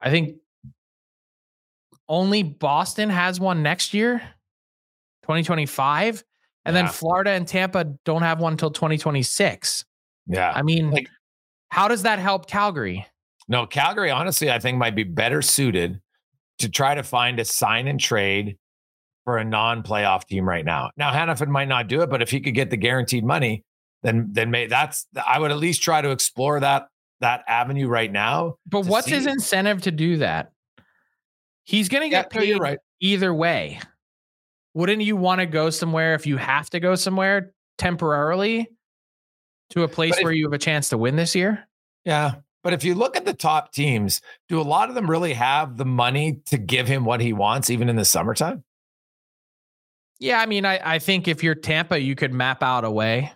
[0.00, 0.36] I think
[2.08, 4.20] only Boston has one next year,
[5.24, 6.24] 2025.
[6.64, 6.82] And yeah.
[6.82, 9.84] then Florida and Tampa don't have one until 2026.
[10.26, 10.52] Yeah.
[10.54, 11.10] I mean, like,
[11.68, 13.06] how does that help Calgary?
[13.48, 16.00] No, Calgary, honestly, I think might be better suited
[16.58, 18.56] to try to find a sign and trade
[19.24, 20.90] for a non-playoff team right now.
[20.96, 23.64] Now Hanifin might not do it, but if he could get the guaranteed money,
[24.02, 26.88] then then may, that's I would at least try to explore that
[27.20, 28.56] that avenue right now.
[28.66, 29.14] But what's see.
[29.14, 30.52] his incentive to do that?
[31.64, 32.78] He's going to get yeah, paid right.
[33.00, 33.80] either way.
[34.74, 38.68] Wouldn't you want to go somewhere if you have to go somewhere temporarily
[39.70, 41.66] to a place if, where you have a chance to win this year?
[42.04, 42.34] Yeah.
[42.64, 45.76] But if you look at the top teams, do a lot of them really have
[45.76, 48.64] the money to give him what he wants, even in the summertime?
[50.18, 53.30] Yeah, I mean, I, I think if you're Tampa, you could map out a way.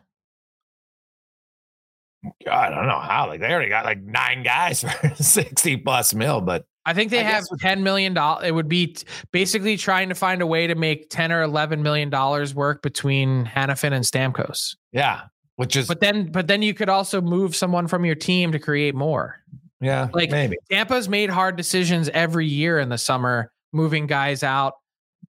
[2.44, 3.26] God, I don't know how.
[3.26, 7.20] Like they already got like nine guys for 60 plus mil, but I think they
[7.20, 8.46] I have ten million dollars.
[8.46, 11.82] It would be t- basically trying to find a way to make ten or eleven
[11.82, 14.74] million dollars work between Hanifin and Stamkos.
[14.90, 15.24] Yeah,
[15.58, 15.88] which is.
[15.88, 19.42] But then, but then you could also move someone from your team to create more.
[19.80, 24.74] Yeah, like maybe Tampa's made hard decisions every year in the summer, moving guys out.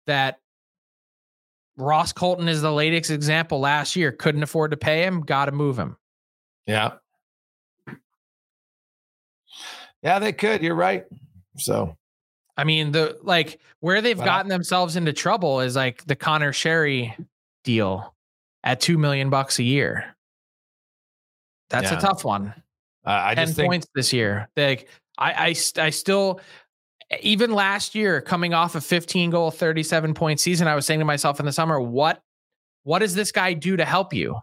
[0.05, 0.37] That
[1.77, 3.59] Ross Colton is the latest example.
[3.59, 5.97] Last year, couldn't afford to pay him, got to move him.
[6.67, 6.93] Yeah.
[10.03, 10.61] Yeah, they could.
[10.61, 11.05] You're right.
[11.57, 11.97] So,
[12.55, 17.15] I mean, the like where they've gotten themselves into trouble is like the Conor Sheary
[17.63, 18.13] deal
[18.63, 20.15] at two million bucks a year.
[21.69, 21.97] That's yeah.
[21.97, 22.53] a tough one.
[23.05, 24.49] Uh, I Ten think- points this year.
[24.55, 26.41] Like I, I, I still,
[27.21, 31.05] even last year, coming off a 15 goal, 37 point season, I was saying to
[31.05, 32.21] myself in the summer, what,
[32.84, 34.38] what does this guy do to help you?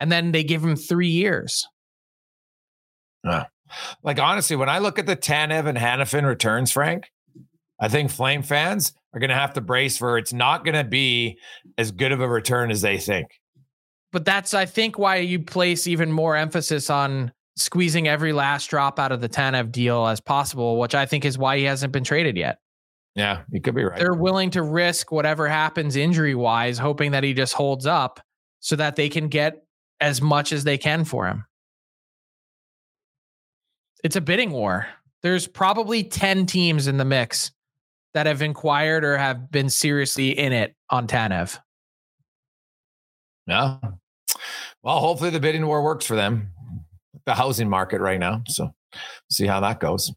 [0.00, 1.66] And then they give him three years.
[3.24, 3.44] Uh,
[4.02, 7.10] like honestly, when I look at the Tanev and Hanifin returns, Frank,
[7.80, 10.84] I think Flame fans are going to have to brace for it's not going to
[10.84, 11.38] be
[11.78, 13.28] as good of a return as they think.
[14.12, 18.98] But that's, I think, why you place even more emphasis on squeezing every last drop
[18.98, 22.04] out of the Tanev deal as possible, which I think is why he hasn't been
[22.04, 22.58] traded yet.
[23.14, 23.98] Yeah, you could be right.
[23.98, 28.20] They're willing to risk whatever happens injury wise, hoping that he just holds up
[28.60, 29.64] so that they can get
[30.00, 31.44] as much as they can for him.
[34.02, 34.86] It's a bidding war.
[35.22, 37.52] There's probably 10 teams in the mix
[38.14, 41.58] that have inquired or have been seriously in it on Tanev.
[43.46, 43.78] Yeah.
[44.82, 46.50] Well, hopefully the bidding war works for them.
[47.24, 48.42] The housing market right now.
[48.48, 48.74] So
[49.30, 50.12] see how that goes.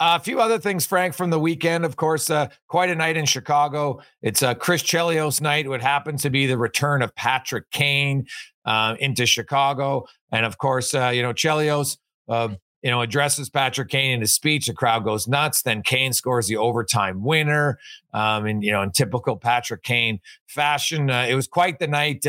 [0.00, 1.84] Uh, a few other things, Frank, from the weekend.
[1.84, 4.00] Of course, uh, quite a night in Chicago.
[4.22, 5.66] It's a uh, Chris Chelios night.
[5.66, 8.26] It would happen to be the return of Patrick Kane
[8.64, 10.06] uh, into Chicago.
[10.30, 11.96] And of course, uh, you know, Chelios,
[12.28, 12.50] uh,
[12.82, 14.66] you know, addresses Patrick Kane in his speech.
[14.66, 15.62] The crowd goes nuts.
[15.62, 17.78] Then Kane scores the overtime winner.
[18.14, 22.24] Um, and, you know, in typical Patrick Kane fashion, uh, it was quite the night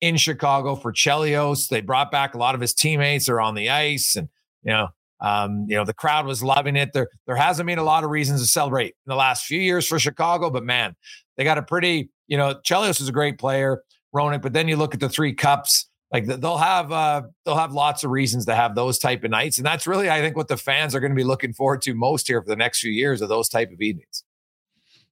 [0.00, 1.68] in Chicago for Chelios.
[1.68, 4.28] They brought back a lot of his teammates are on the ice and,
[4.62, 4.88] you know,
[5.20, 6.92] um, you know, the crowd was loving it.
[6.92, 9.86] There, there hasn't been a lot of reasons to celebrate in the last few years
[9.86, 10.94] for Chicago, but man,
[11.36, 13.82] they got a pretty, you know, Chelios is a great player,
[14.14, 17.72] Ronak, but then you look at the three cups like they'll have uh, they'll have
[17.72, 20.48] lots of reasons to have those type of nights, and that's really I think what
[20.48, 22.90] the fans are going to be looking forward to most here for the next few
[22.90, 24.24] years of those type of evenings.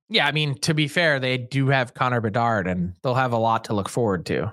[0.08, 3.38] Yeah, I mean to be fair, they do have Connor Bedard, and they'll have a
[3.38, 4.52] lot to look forward to.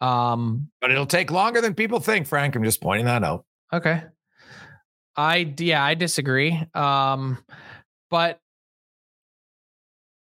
[0.00, 2.54] Um, but it'll take longer than people think, Frank.
[2.54, 3.44] I'm just pointing that out.
[3.72, 4.02] Okay.
[5.16, 6.62] I yeah, I disagree.
[6.74, 7.38] Um,
[8.10, 8.40] but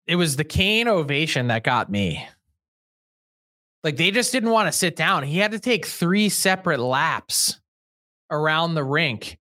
[0.06, 2.26] it was the Kane ovation that got me.
[3.82, 5.24] Like they just didn't want to sit down.
[5.24, 7.60] He had to take three separate laps
[8.30, 9.38] around the rink.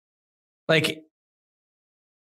[0.67, 1.03] Like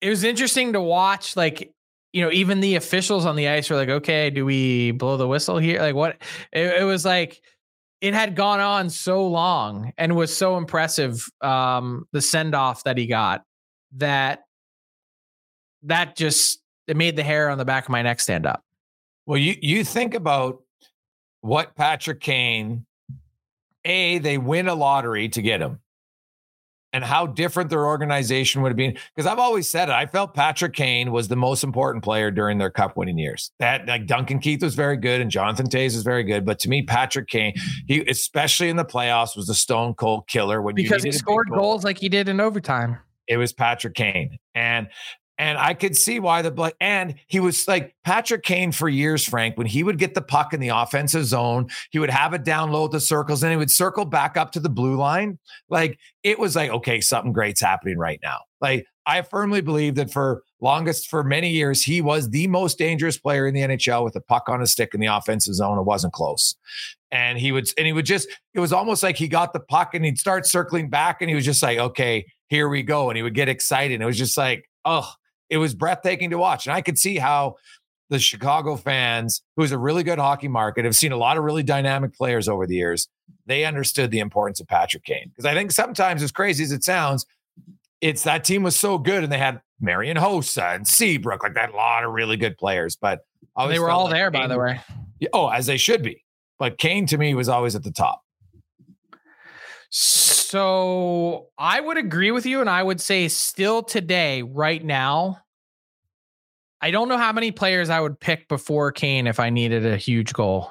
[0.00, 1.36] it was interesting to watch.
[1.36, 1.72] Like,
[2.12, 5.28] you know, even the officials on the ice were like, okay, do we blow the
[5.28, 5.80] whistle here?
[5.80, 6.16] Like, what?
[6.52, 7.40] It, it was like
[8.00, 11.28] it had gone on so long and was so impressive.
[11.40, 13.42] Um, the send off that he got
[13.96, 14.44] that
[15.82, 18.62] that just it made the hair on the back of my neck stand up.
[19.26, 20.62] Well, you you think about
[21.40, 22.86] what Patrick Kane,
[23.84, 25.80] A, they win a lottery to get him
[26.92, 28.96] and how different their organization would have been.
[29.14, 29.92] Because I've always said it.
[29.92, 33.50] I felt Patrick Kane was the most important player during their cup winning years.
[33.58, 36.44] That like Duncan Keith was very good and Jonathan Toews was very good.
[36.44, 37.54] But to me, Patrick Kane,
[37.86, 41.84] he especially in the playoffs, was a stone cold killer when because he scored goals
[41.84, 42.98] like he did in overtime.
[43.26, 44.38] It was Patrick Kane.
[44.54, 44.88] And
[45.38, 46.74] and I could see why the blood.
[46.80, 49.56] And he was like Patrick Kane for years, Frank.
[49.56, 52.72] When he would get the puck in the offensive zone, he would have it down
[52.72, 55.38] low at the circles, and he would circle back up to the blue line.
[55.68, 58.40] Like it was like, okay, something great's happening right now.
[58.60, 63.18] Like I firmly believe that for longest for many years, he was the most dangerous
[63.18, 65.78] player in the NHL with a puck on a stick in the offensive zone.
[65.78, 66.56] It wasn't close.
[67.10, 69.94] And he would, and he would just, it was almost like he got the puck
[69.94, 73.08] and he'd start circling back and he was just like, okay, here we go.
[73.08, 73.94] And he would get excited.
[73.94, 75.10] And it was just like, oh,
[75.50, 76.66] it was breathtaking to watch.
[76.66, 77.56] And I could see how
[78.10, 81.62] the Chicago fans, who's a really good hockey market, have seen a lot of really
[81.62, 83.08] dynamic players over the years.
[83.46, 85.28] They understood the importance of Patrick Kane.
[85.28, 87.26] Because I think sometimes, as crazy as it sounds,
[88.00, 91.72] it's that team was so good and they had Marian Hossa and Seabrook, like that,
[91.72, 92.96] a lot of really good players.
[92.96, 93.20] But
[93.56, 94.80] they were all like there, Kane, by the way.
[95.32, 96.24] Oh, as they should be.
[96.58, 98.22] But Kane to me was always at the top.
[99.90, 102.60] So I would agree with you.
[102.60, 105.38] And I would say, still today, right now,
[106.80, 109.96] I don't know how many players I would pick before Kane if I needed a
[109.96, 110.70] huge goal.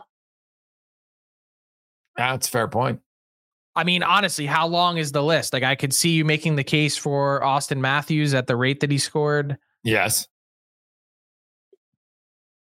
[2.16, 3.02] That's a fair point.
[3.76, 5.54] I mean, honestly, how long is the list?
[5.54, 8.90] Like, I could see you making the case for Auston Matthews at the rate that
[8.90, 9.58] he scored.
[9.84, 10.28] Yes.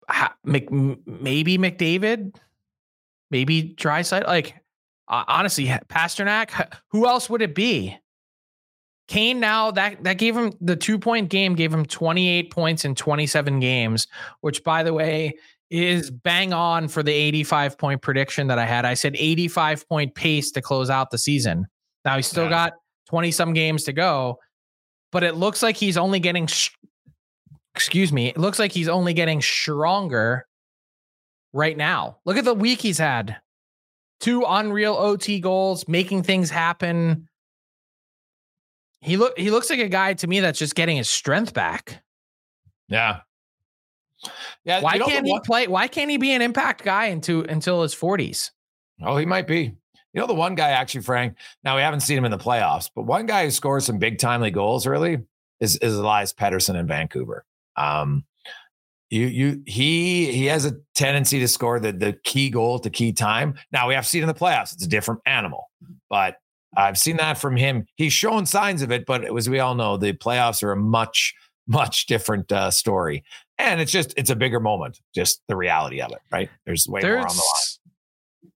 [0.08, 2.36] How, maybe McDavid,
[3.30, 4.28] maybe Draisaitl.
[4.28, 4.61] Like,
[5.12, 6.74] uh, honestly, Pastrnak.
[6.90, 7.98] Who else would it be?
[9.08, 12.96] Kane now that that gave him the two point game gave him 28 points in
[12.96, 14.08] 27 games,
[14.40, 15.38] which by the way
[15.70, 18.86] is bang on for the 85 point prediction that I had.
[18.86, 21.68] I said 85 point pace to close out the season.
[22.06, 22.50] Now he's still yeah.
[22.50, 22.74] got
[23.10, 24.40] 20 some games to go,
[25.12, 26.70] but it looks like he's only getting sh-
[27.76, 30.48] excuse me, it looks like he's only getting stronger
[31.52, 32.20] right now.
[32.24, 33.38] Look at the week he's had.
[34.22, 37.28] Two unreal OT goals, making things happen
[39.02, 42.04] he look he looks like a guy to me that's just getting his strength back.
[42.88, 43.22] Yeah.
[44.64, 44.82] Yeah.
[44.82, 45.68] Why can't he one, play?
[45.68, 48.52] Why can't he be an impact guy into until his 40s?
[49.04, 49.76] Oh, he might be.
[50.14, 51.36] You know, the one guy actually, Frank.
[51.64, 54.20] Now we haven't seen him in the playoffs, but one guy who scores some big
[54.20, 55.20] timely goals early
[55.60, 57.46] is, is Elias Pettersson in Vancouver.
[57.78, 58.26] Um,
[59.12, 62.90] you you he he has a tendency to score the the key goal at the
[62.90, 63.54] key time.
[63.72, 65.70] Now we have seen in the playoffs; it's a different animal.
[66.10, 66.38] But
[66.76, 67.86] I've seen that from him.
[67.96, 71.34] He's shown signs of it, but as we all know, the playoffs are a much,
[71.68, 73.24] much different uh, story.
[73.58, 76.50] And it's just, it's a bigger moment, just the reality of it, right?
[76.66, 77.44] There's way there's, more on the
[78.46, 78.52] line.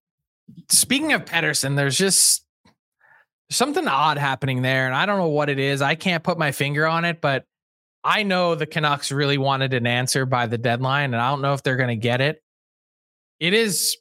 [0.70, 2.44] Speaking of Pettersson, there's just
[3.50, 4.86] something odd happening there.
[4.86, 5.82] And I don't know what it is.
[5.82, 7.44] I can't put my finger on it, but
[8.06, 11.54] I know the Canucks really wanted an answer by the deadline, and I don't know
[11.54, 12.42] if they're going to get it.
[13.40, 13.96] It is,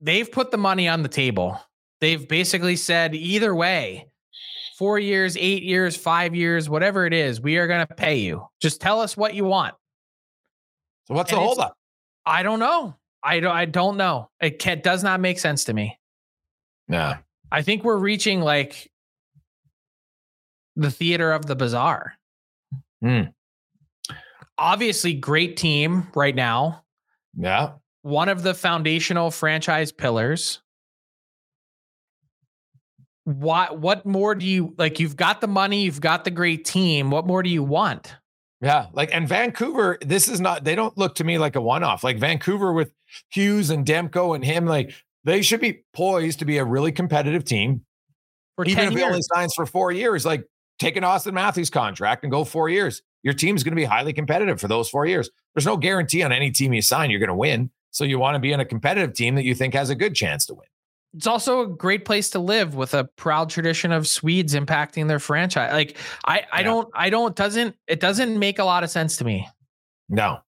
[0.00, 1.60] they've put the money on the table
[2.02, 4.08] They've basically said either way,
[4.76, 8.44] four years, eight years, five years, whatever it is, we are going to pay you.
[8.60, 9.76] Just tell us what you want.
[11.06, 11.76] So what's and the holdup?
[12.26, 12.96] I don't know.
[13.22, 13.54] I don't.
[13.54, 14.30] I don't know.
[14.40, 15.96] It can, does not make sense to me.
[16.88, 17.18] Yeah.
[17.52, 18.90] I think we're reaching like
[20.74, 22.14] the theater of the bizarre.
[23.02, 23.22] Hmm.
[24.56, 26.84] Obviously, great team right now.
[27.36, 27.72] Yeah.
[28.02, 30.62] One of the foundational franchise pillars
[33.24, 37.10] what what more do you like you've got the money you've got the great team
[37.10, 38.16] what more do you want
[38.60, 42.02] yeah like and vancouver this is not they don't look to me like a one-off
[42.02, 42.92] like vancouver with
[43.30, 44.92] hughes and demko and him like
[45.24, 47.82] they should be poised to be a really competitive team
[48.56, 50.44] for even if he only signs for four years like
[50.82, 54.12] take an Auston matthews contract and go four years your team's going to be highly
[54.12, 57.28] competitive for those four years there's no guarantee on any team you sign you're going
[57.28, 59.90] to win so you want to be in a competitive team that you think has
[59.90, 60.66] a good chance to win
[61.14, 65.18] it's also a great place to live with a proud tradition of Swedes impacting their
[65.18, 65.72] franchise.
[65.72, 66.62] Like I, I yeah.
[66.62, 69.46] don't, I don't, doesn't, it doesn't make a lot of sense to me.
[70.08, 70.38] No.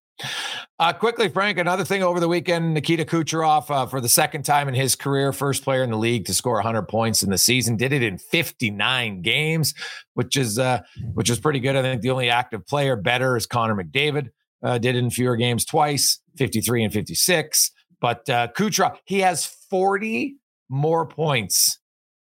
[0.78, 4.68] Uh, quickly, Frank, another thing over the weekend, Nikita Kucherov, uh, for the second time
[4.68, 7.76] in his career, first player in the league to score 100 points in the season,
[7.76, 9.74] did it in 59 games,
[10.14, 10.80] which is uh,
[11.14, 11.76] which is pretty good.
[11.76, 14.30] I think the only active player better is Connor McDavid,
[14.62, 17.70] uh, did it in fewer games twice, 53 and 56.
[18.00, 20.36] But uh, Kucherov, he has 40
[20.68, 21.78] more points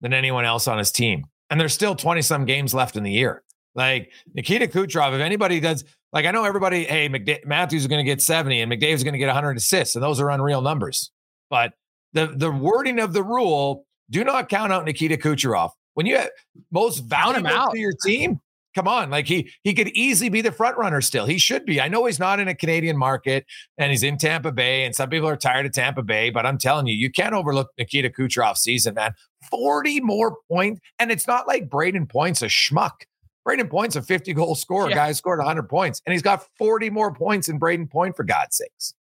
[0.01, 1.25] than anyone else on his team.
[1.51, 3.43] And there's still 20 some games left in the year.
[3.75, 5.85] Like Nikita Kucherov, if anybody does,
[6.17, 9.13] like I know everybody, hey, McDa- Matthews is going to get 70 and McDavid's going
[9.13, 11.11] to get 100 assists, and those are unreal numbers.
[11.51, 11.75] But
[12.15, 15.73] the the wording of the rule, do not count out Nikita Kucherov.
[15.93, 16.31] When you have
[16.71, 18.41] most valuable to your team,
[18.75, 21.27] come on, like he he could easily be the front runner still.
[21.27, 21.83] He should be.
[21.83, 23.45] I know he's not in a Canadian market
[23.77, 26.57] and he's in Tampa Bay, and some people are tired of Tampa Bay, but I'm
[26.57, 29.13] telling you, you can't overlook Nikita Kucherov's season, man.
[29.51, 33.03] 40 more points, and it's not like Brayden Point's a schmuck.
[33.47, 34.89] Brayden Point's a 50 goal scorer.
[34.89, 34.97] Yeah.
[34.97, 38.57] Guy scored 100 points, and he's got 40 more points than Brayden Point for God's
[38.57, 38.95] sakes.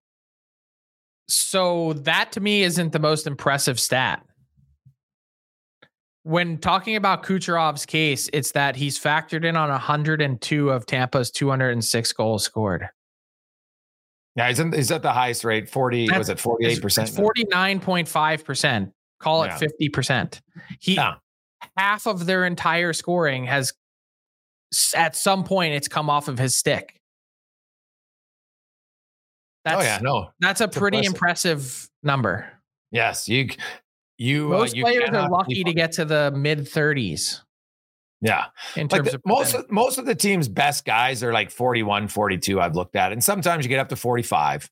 [1.29, 4.23] So that to me isn't the most impressive stat.
[6.25, 12.13] when talking about Kucherov's case, it's that he's factored in on 102 of Tampa's 206
[12.13, 12.87] goals scored.
[14.37, 15.69] Yeah, he's, in, he's at the highest rate.
[15.69, 17.13] 40, That's- was it 48%?
[17.17, 18.93] 49.5%.
[19.19, 19.57] Call it Yeah.
[19.57, 20.39] 50%.
[20.79, 21.15] He Yeah.
[21.77, 23.73] half of their entire scoring has
[24.95, 26.99] at some point it's come off of his stick.
[29.65, 30.29] That's oh, yeah, no.
[30.39, 31.51] that's a pretty impressive.
[31.59, 32.47] impressive number.
[32.91, 33.49] Yes, you
[34.17, 37.39] you uh, Most you players are lucky to get to the mid 30s
[38.21, 38.45] Yeah.
[38.75, 41.49] in Like terms the- of most of, most of the team's best guys are like
[41.49, 43.11] 41, 42 I've looked at.
[43.13, 44.69] And sometimes you get up to 45.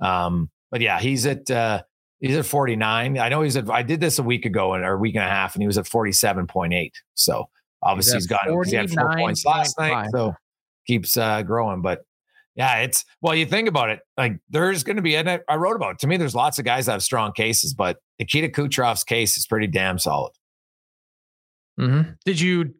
[0.00, 1.82] Um but yeah, he's at uh
[2.20, 3.18] he's at 49.
[3.18, 5.24] I know he's at I did this a week ago and or a week and
[5.24, 6.90] a half and he was at 47.8.
[7.14, 7.48] So
[7.84, 10.34] obviously He's he's got he had four points last night so
[10.86, 12.00] keeps uh growing but
[12.56, 15.56] yeah, it's well, you think about it, like there's going to be, and I, I
[15.56, 15.98] wrote about it.
[16.00, 19.46] To me, there's lots of guys that have strong cases, but Nikita Kucherov's case is
[19.46, 20.32] pretty damn solid.
[21.80, 22.12] Mm-hmm.
[22.24, 22.74] Did you?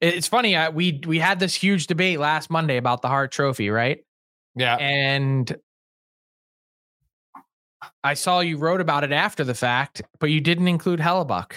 [0.00, 0.56] It's funny.
[0.56, 4.04] I, we we had this huge debate last Monday about the Hart Trophy, right?
[4.56, 4.74] Yeah.
[4.76, 5.56] And
[8.02, 11.52] I saw you wrote about it after the fact, but you didn't include Hellebuyck.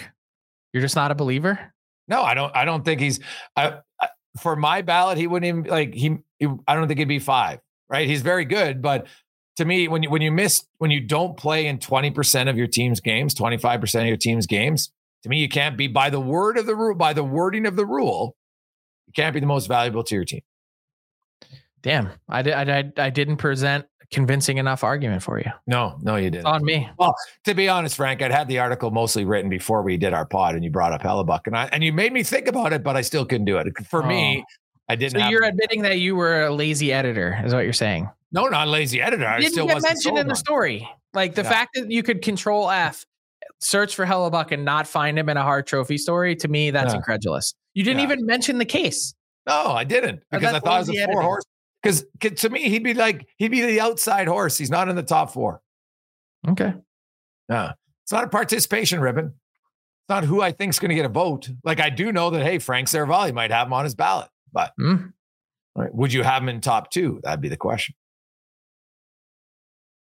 [0.72, 1.73] You're just not a believer.
[2.08, 2.54] No, I don't.
[2.54, 3.20] I don't think he's.
[3.56, 4.08] I, I,
[4.40, 6.48] for my ballot, he wouldn't even like he, he.
[6.66, 7.60] I don't think he'd be five.
[7.88, 8.08] Right?
[8.08, 9.06] He's very good, but
[9.56, 12.56] to me, when you when you miss when you don't play in twenty percent of
[12.56, 14.90] your team's games, twenty five percent of your team's games,
[15.22, 17.76] to me, you can't be by the word of the rule, by the wording of
[17.76, 18.36] the rule,
[19.06, 20.40] you can't be the most valuable to your team.
[21.82, 22.54] Damn, I did.
[22.54, 23.84] I, I, I didn't present
[24.14, 25.50] convincing enough argument for you.
[25.66, 26.46] No, no, you didn't.
[26.46, 26.88] on me.
[26.98, 30.24] Well, to be honest, Frank, I'd had the article mostly written before we did our
[30.24, 32.82] pod, and you brought up Hellebuyck, and I and you made me think about it,
[32.82, 33.66] but I still couldn't do it.
[33.86, 34.52] For me, oh.
[34.88, 35.20] I didn't.
[35.20, 38.08] So you're admitting that you were a lazy editor, is what you're saying.
[38.32, 39.26] no, not lazy editor.
[39.26, 40.88] I didn't still get wasn't mentioned in the story.
[41.12, 41.50] Like the Yeah.
[41.50, 43.04] fact that you could control F,
[43.60, 46.92] search for Hellebuyck and not find him in a Hart trophy story, to me, that's
[46.92, 46.96] Yeah.
[46.98, 47.54] incredulous.
[47.74, 48.04] You didn't Yeah.
[48.12, 49.14] even mention the case.
[49.46, 51.44] No, I didn't Oh, because I thought it was a four horse.
[51.84, 52.04] Because
[52.40, 54.56] to me, he'd be like he'd be the outside horse.
[54.58, 55.60] He's not in the top four.
[56.48, 56.74] Okay.
[57.48, 57.72] Yeah,
[58.02, 59.26] it's not a participation ribbon.
[59.26, 61.50] It's not who I think's going to get a vote.
[61.62, 64.72] Like I do know that hey, Frank Seravalli might have him on his ballot, but
[64.80, 65.12] Mm.
[65.76, 67.20] right, would you have him in top two?
[67.22, 67.94] That'd be the question.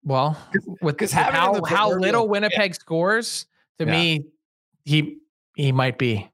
[0.06, 0.38] Well,
[0.82, 1.32] with, 'cause how,
[1.66, 3.46] how little Winnipeg scores,
[3.80, 3.92] to Yeah.
[3.92, 4.26] me,
[4.84, 5.18] he
[5.56, 6.30] he might be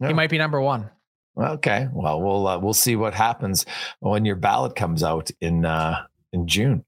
[0.00, 0.08] Yeah.
[0.08, 0.90] he might be number one.
[1.38, 3.64] Okay, well we'll uh, we'll see what happens
[4.00, 6.84] when your ballot comes out in uh, in June.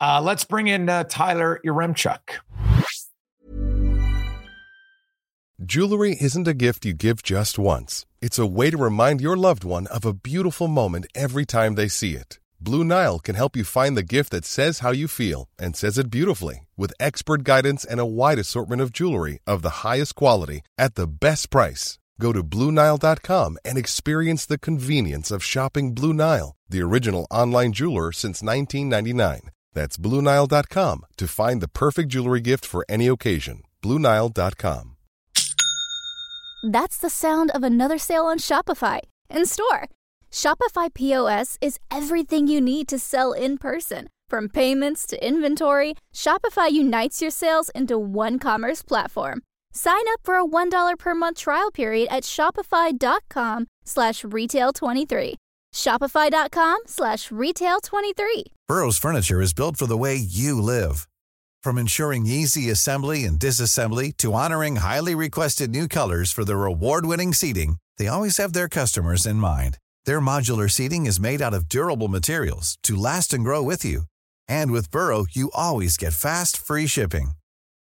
[0.00, 2.40] Uh, let's bring in uh, Tyler Yaremchuk.
[5.64, 8.04] Jewelry isn't a gift you give just once.
[8.20, 11.86] It's a way to remind your loved one of a beautiful moment every time they
[11.86, 12.40] see it.
[12.60, 15.98] Blue Nile can help you find the gift that says how you feel and says
[15.98, 20.62] it beautifully with expert guidance and a wide assortment of jewelry of the highest quality
[20.76, 21.98] at the best price.
[22.20, 28.12] Go to BlueNile.com and experience the convenience of shopping Blue Nile, the original online jeweler
[28.12, 29.50] since 1999.
[29.74, 33.62] That's BlueNile.com to find the perfect jewelry gift for any occasion.
[33.82, 34.96] BlueNile.com.
[36.62, 39.88] That's the sound of another sale on Shopify in store.
[40.30, 44.08] Shopify POS is everything you need to sell in person.
[44.28, 49.42] From payments to inventory, Shopify unites your sales into one commerce platform.
[49.72, 55.36] Sign up for a $1 per month trial period at shopify.com slash retail 23.
[55.74, 58.44] Shopify.com slash retail 23.
[58.68, 61.08] Burrow's furniture is built for the way you live.
[61.62, 67.32] From ensuring easy assembly and disassembly to honoring highly requested new colors for their award-winning
[67.32, 69.78] seating, they always have their customers in mind.
[70.04, 74.02] Their modular seating is made out of durable materials to last and grow with you.
[74.48, 77.32] And with Burrow, you always get fast, free shipping.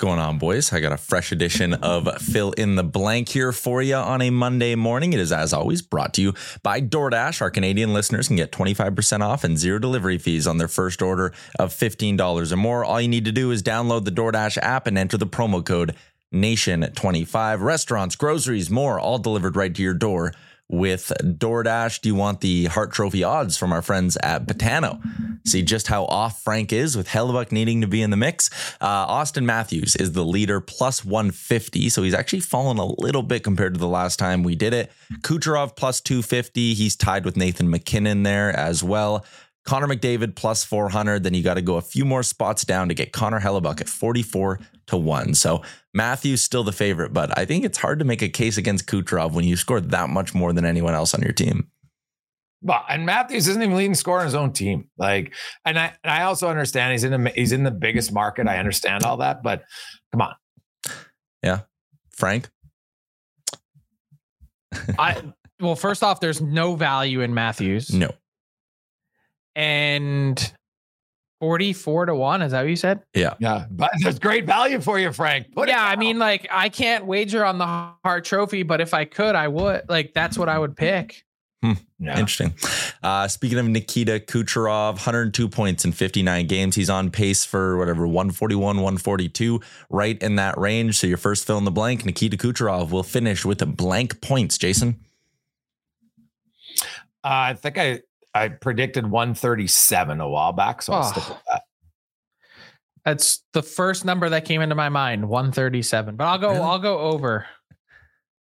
[0.00, 0.72] Going on, boys?
[0.72, 4.30] I got a fresh edition of Fill in the Blank here for you on a
[4.30, 5.12] Monday morning.
[5.12, 7.42] It is, as always, brought to you by DoorDash.
[7.42, 11.32] Our Canadian listeners can get 25% off and zero delivery fees on their first order
[11.58, 12.82] of $15 or more.
[12.82, 15.94] All you need to do is download the DoorDash app and enter the promo code
[16.32, 17.60] NATION25.
[17.60, 20.32] Restaurants, groceries, more, all delivered right to your door
[20.70, 22.00] with DoorDash.
[22.00, 25.00] Do you want the Hart Trophy odds from our friends at Betano?
[25.46, 28.50] See just how off Frank is with Hellebuyck needing to be in the mix.
[28.80, 31.88] Uh, Auston Matthews is the leader, plus 150.
[31.88, 34.92] So he's actually fallen a little bit compared to the last time we did it.
[35.22, 36.74] Kucherov plus 250.
[36.74, 39.24] He's tied with Nathan MacKinnon there as well.
[39.64, 41.22] Connor McDavid plus 400.
[41.22, 43.88] Then you got to go a few more spots down to get Connor Hellebuyck at
[43.88, 45.34] 44 to 1.
[45.34, 45.62] So
[45.94, 49.32] Matthews still the favorite, but I think it's hard to make a case against Kucherov
[49.32, 51.68] when you score that much more than anyone else on your team.
[52.62, 54.90] Well, and Matthews isn't even leading scorer on his own team.
[54.98, 55.32] Like,
[55.64, 58.46] and I and I also understand he's in the he's in the biggest market.
[58.48, 59.64] I understand all that, but
[60.12, 60.34] come on.
[61.42, 61.60] Yeah.
[62.10, 62.50] Frank?
[64.98, 65.22] I
[65.58, 67.92] well, first off, there's no value in Matthews.
[67.92, 68.10] No.
[69.54, 70.52] And
[71.40, 73.02] 44 to 1, is that what you said?
[73.14, 73.34] Yeah.
[73.38, 73.66] Yeah.
[73.70, 75.52] But there's great value for you, Frank.
[75.54, 79.04] Put yeah, I mean, like, I can't wager on the Hart Trophy, but if I
[79.04, 79.88] could, I would.
[79.88, 81.24] Like, that's what I would pick.
[81.62, 81.72] Hmm.
[81.98, 82.18] Yeah.
[82.18, 82.54] Interesting.
[83.02, 86.74] Uh, speaking of Nikita Kucherov, 102 points in 59 games.
[86.74, 90.98] He's on pace for whatever 141, 142, right in that range.
[90.98, 94.56] So your first fill in the blank, Nikita Kucherov will finish with a blank points.
[94.56, 95.00] Jason,
[97.22, 98.00] uh, I think I
[98.34, 101.10] I predicted 137 a while back, so I'll oh.
[101.10, 101.62] stick with that.
[103.04, 106.16] That's the first number that came into my mind, 137.
[106.16, 106.50] But I'll go.
[106.50, 106.60] Really?
[106.60, 107.46] I'll go over.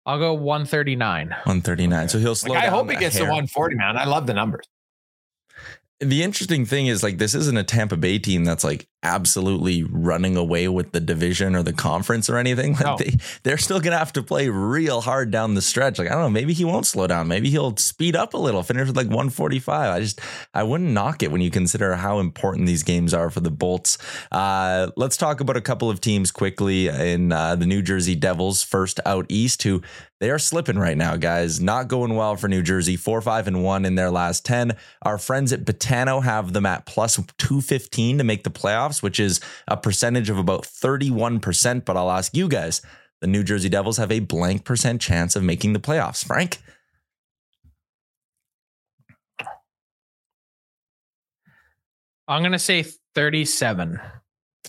[0.06, 1.30] I'll go 139.
[1.30, 2.10] 139.
[2.10, 3.26] So he'll slow like, I hope he gets hair.
[3.26, 3.98] to 140, man.
[3.98, 4.66] I love the numbers.
[6.00, 10.38] The interesting thing is like this isn't a Tampa Bay team that's like absolutely running
[10.38, 12.74] away with the division or the conference or anything.
[12.74, 12.98] Like no.
[12.98, 16.00] they they're still gonna have to play real hard down the stretch.
[16.00, 17.28] Like I don't know, maybe he won't slow down.
[17.28, 19.94] Maybe he'll speed up a little, finish with like 145.
[19.94, 20.22] I just
[20.54, 23.98] I wouldn't knock it when you consider how important these games are for the Bolts.
[24.32, 28.64] Uh, let's talk about a couple of teams quickly in uh, the New Jersey Devils,
[28.64, 29.82] first out east, who
[30.24, 31.60] they are slipping right now, guys.
[31.60, 32.96] Not going well for New Jersey.
[32.96, 34.72] Four, five, and one in their last 10.
[35.02, 39.20] Our friends at Betano have them at plus 215 to make the playoffs playoffs, which
[39.20, 41.86] is a percentage of about 31%.
[41.86, 42.82] But I'll ask you guys
[43.22, 46.26] the New Jersey Devils have a blank percent chance of making the playoffs.
[46.26, 46.60] Frank?
[52.28, 52.86] I'm going to say
[53.16, 54.00] 37.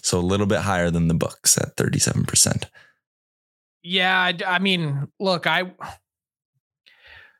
[0.02, 2.64] So a little bit higher than the books at 37%.
[3.82, 5.72] Yeah, I, I mean, look, I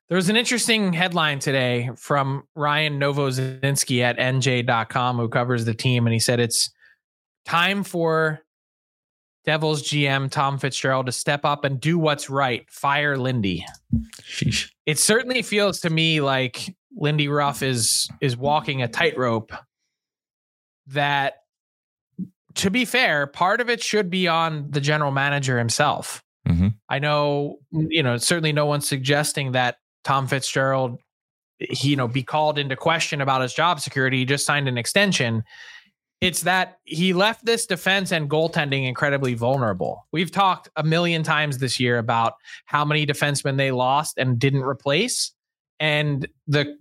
[0.09, 6.07] there was an interesting headline today from Ryan Novozinsky at NJ.com who covers the team,
[6.07, 6.71] and he said it's
[7.45, 8.41] time for
[9.45, 12.69] Devils GM Tom Fitzgerald to step up and do what's right.
[12.71, 13.67] Fire Lindy.
[14.23, 14.71] Sheesh.
[14.87, 19.53] It certainly feels to me like Lindy Ruff is is walking a tightrope
[20.89, 21.35] that
[22.55, 26.23] to be fair, part of it should be on the general manager himself.
[26.49, 26.69] Mm-hmm.
[26.89, 31.01] I know, you know, certainly no one's suggesting that Tom Fitzgerald,
[31.59, 34.19] he, you know, be called into question about his job security.
[34.19, 35.43] He just signed an extension.
[36.21, 40.07] It's that he left this defense and goaltending incredibly vulnerable.
[40.13, 42.35] We've talked a million times this year about
[42.65, 45.33] how many defensemen they lost and didn't replace,
[45.81, 46.77] and the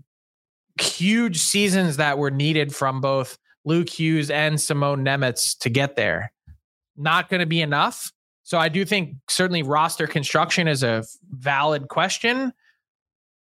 [0.80, 6.32] huge seasons that were needed from both Luke Hughes and Simon Nemec to get there.
[6.96, 8.12] Not going to be enough.
[8.44, 12.54] So I do think certainly roster construction is a valid question.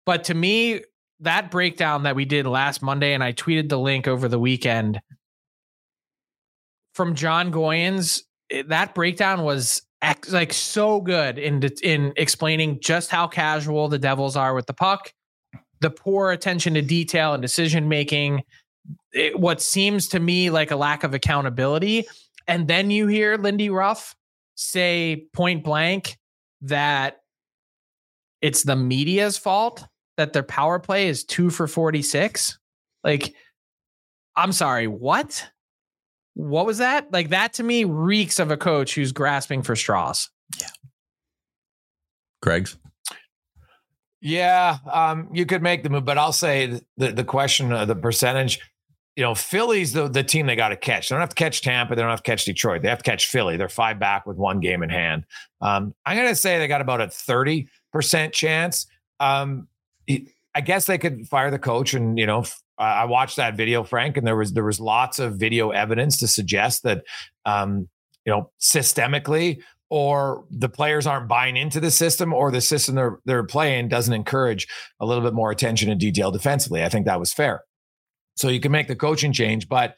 [0.06, 0.82] But to me,
[1.20, 5.02] that breakdown that we did last Monday, and I tweeted the link over the weekend
[7.02, 8.22] from John Goyens,
[8.52, 9.82] eh, that breakdown was
[10.30, 15.12] like so good in in explaining just how casual the Devils are with the puck,
[15.80, 18.44] the poor attention to detail and decision making,
[19.14, 22.06] it, what seems to me like a lack of accountability,
[22.48, 24.16] and then you hear Lindy Ruff
[24.54, 26.20] say point blank
[26.62, 27.18] that
[28.44, 29.88] it's the media's fault
[30.18, 32.60] that their power play is two for 46.
[33.04, 33.34] Like,
[34.36, 35.50] I'm sorry, what?
[36.34, 37.12] What was that?
[37.12, 40.30] Like, that to me reeks of a coach who's grasping for straws.
[40.60, 40.68] Yeah.
[42.42, 42.78] Greg's?
[44.22, 47.96] Yeah, um, you could make the move, but I'll say the, the question of the
[47.96, 48.60] percentage,
[49.16, 51.10] you know, Philly's the, the team they got to catch.
[51.10, 51.96] They don't have to catch Tampa.
[51.96, 52.84] They don't have to catch Detroit.
[52.84, 53.58] They have to catch Philly.
[53.58, 55.26] They're five back with one game in hand.
[55.60, 57.68] Um, I'm going to say they got about a 30%
[58.32, 58.86] chance.
[59.20, 59.68] Um,
[60.54, 62.46] I guess they could fire the coach, and you know,
[62.84, 66.28] I watched that video, Frank, and there was there was lots of video evidence to
[66.28, 67.04] suggest that,
[67.46, 67.88] um,
[68.26, 73.20] you know, systemically, or the players aren't buying into the system, or the system they're
[73.26, 74.68] they're playing doesn't encourage
[75.00, 76.84] a little bit more attention and detail defensively.
[76.84, 77.64] I think that was fair.
[78.36, 79.96] So you can make the coaching change, but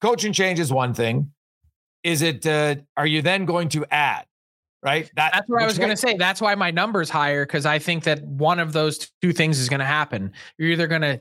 [0.00, 1.32] coaching change is one thing.
[2.02, 2.46] Is it?
[2.46, 4.24] Uh, are you then going to add?
[4.84, 5.10] right?
[5.16, 6.14] That, That's what I was going to say.
[6.16, 9.68] That's why my number's higher because I think that one of those two things is
[9.68, 10.32] going to happen.
[10.58, 11.20] You're either going to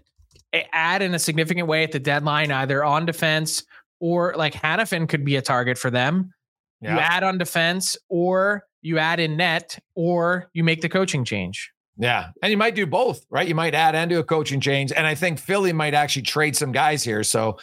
[0.72, 3.64] add in a significant way at the deadline, either on defense
[4.00, 6.34] or like Hanifin could be a target for them.
[6.82, 6.96] Yeah.
[6.96, 11.72] You add on defense or you add in net or you make the coaching change.
[11.98, 12.30] Yeah.
[12.42, 13.48] And you might do both, right?
[13.48, 14.92] You might add and do a coaching change.
[14.92, 17.24] And I think Philly might actually trade some guys here.
[17.24, 17.60] So,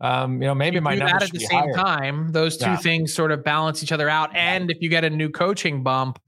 [0.00, 1.72] um, you know, maybe you my numbers at the same higher.
[1.72, 2.32] time.
[2.32, 2.76] Those two Yeah.
[2.76, 4.34] things sort of balance each other out.
[4.36, 6.18] And if you get a new coaching bump,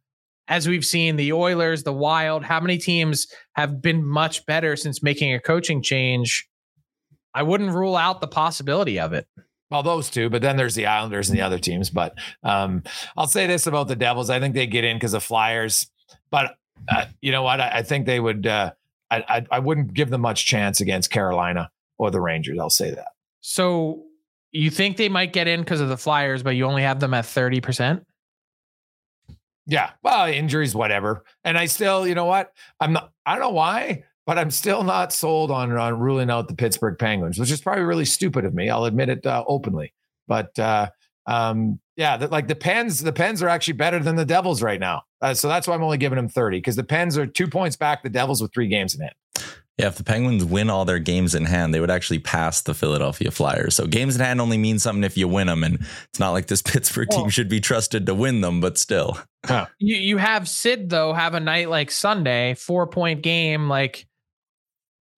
[0.49, 5.03] as we've seen, the Oilers, the Wild, how many teams have been much better since
[5.03, 6.49] making a coaching change?
[7.35, 9.27] I wouldn't rule out the possibility of it.
[9.71, 11.91] Well, those two, but then there's the Islanders and the other teams.
[11.91, 12.83] But um,
[13.17, 15.91] I'll say this about the Devils: I think they get in because of Flyers.
[16.31, 16.55] But
[16.89, 17.61] uh, you know what?
[17.61, 18.47] I, I think they would.
[18.47, 18.73] Uh,
[19.11, 22.59] I, I I wouldn't give them much chance against Carolina or the Rangers.
[22.61, 23.09] I'll say that.
[23.41, 24.05] So
[24.55, 27.13] you think they might get in because of the Flyers, but you only have them
[27.13, 28.05] at 30%?
[29.67, 29.91] Yeah.
[30.03, 31.25] Well, injuries, whatever.
[31.45, 32.53] And I still, you know what?
[32.81, 33.13] I'm not.
[33.25, 36.99] I don't know why, but I'm still not sold on on ruling out the Pittsburgh
[36.99, 38.69] Penguins, which is probably really stupid of me.
[38.69, 39.95] I'll admit it uh, openly.
[40.29, 40.91] But uh,
[41.27, 44.81] um, yeah, that like the Pens, the Pens are actually better than the Devils right
[44.81, 45.03] now.
[45.21, 47.77] Uh, so that's why I'm only giving them 30 because the Pens are two points
[47.77, 48.03] back.
[48.03, 49.15] The Devils with three games in hand.
[49.79, 52.75] Yeah, if the Penguins win all their games in hand, they would actually pass the
[52.75, 53.75] Philadelphia Flyers.
[53.75, 56.47] So games in hand only mean something if you win them, and it's not like
[56.47, 59.19] this Pittsburgh team should be trusted to win them, but still.
[59.79, 63.69] You you have Sid though have a night like Sunday, four point game.
[63.69, 64.07] Like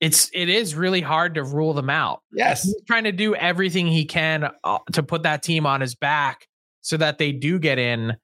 [0.01, 2.23] it's it is really hard to rule them out.
[2.33, 2.65] Yes.
[2.65, 6.49] He's trying to do everything he can uh, to put that team on his back
[6.83, 8.17] so that they do get in.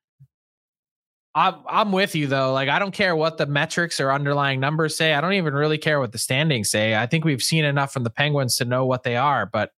[1.34, 2.52] I'm I'm with you though.
[2.52, 5.14] Like I don't care what the metrics or underlying numbers say.
[5.14, 6.94] I don't even really care what the standings say.
[6.94, 9.70] I think we've seen enough from the Penguins to know what they are, but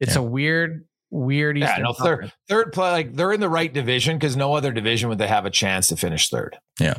[0.00, 0.20] it's Yeah.
[0.20, 1.56] a weird, weird.
[1.56, 5.08] Yeah, no, third, third play, like they're in the right division because no other division
[5.08, 6.58] would they have a chance to finish third.
[6.80, 6.98] Yeah.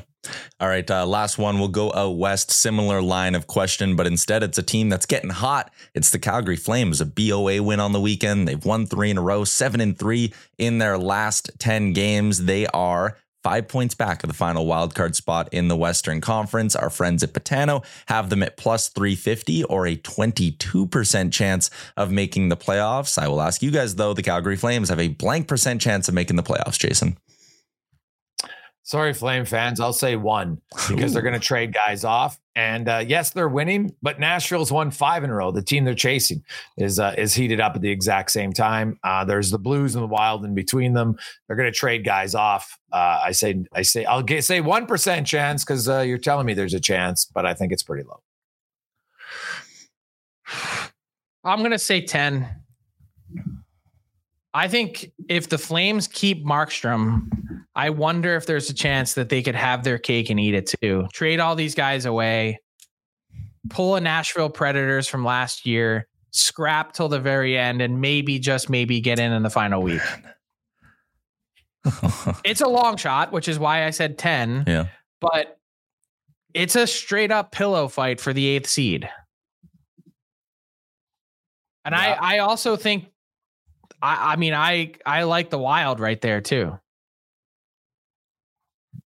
[0.59, 0.89] All right.
[0.89, 1.59] Uh, last one.
[1.59, 2.49] We'll go out west.
[2.49, 5.71] Similar line of question, but instead it's a team that's getting hot.
[5.93, 8.47] It's the Calgary Flames, a BOA win on the weekend.
[8.47, 12.45] They've won three in a row, seven and three in their last 10 games.
[12.45, 16.75] They are five points back of the final wildcard spot in the Western Conference.
[16.75, 22.49] Our friends at Betano have them at plus 350 or a 22% chance of making
[22.49, 23.19] the playoffs.
[23.19, 26.15] I will ask you guys, though, the Calgary Flames have a blank percent chance of
[26.15, 27.19] making the playoffs, Jason.
[28.81, 29.79] Sorry, Flame fans.
[29.79, 32.39] I'll say one because they're going to trade guys off.
[32.55, 35.51] And uh, yes, they're winning, but Nashville's won five in a row.
[35.51, 36.41] The team they're chasing
[36.77, 38.97] is uh, is heated up at the exact same time.
[39.03, 41.17] Uh, there's the Blues and the Wild in between them.
[41.47, 42.79] They're going to trade guys off.
[42.93, 46.45] Uh, I say, I say, I'll get, say one percent chance because uh, you're telling
[46.45, 48.21] me there's a chance, but I think it's pretty low.
[51.43, 52.64] I'm gonna say 10.
[54.55, 57.27] I think if the Flames keep Markstrom,
[57.75, 60.73] I wonder if there's a chance that they could have their cake and eat it
[60.81, 61.07] too.
[61.11, 62.61] Trade all these guys away,
[63.69, 68.69] pull a Nashville Predators from last year, scrap till the very end, and maybe just
[68.69, 70.01] maybe get in in the final week.
[72.43, 74.87] It's a long shot, which is why I said 10, yeah.
[75.21, 75.59] but
[76.55, 79.07] it's a straight up pillow fight for the eighth seed.
[81.83, 82.17] And Yeah.
[82.19, 83.11] I, I also think,
[84.05, 86.77] I, I mean, I, I like the wild right there too.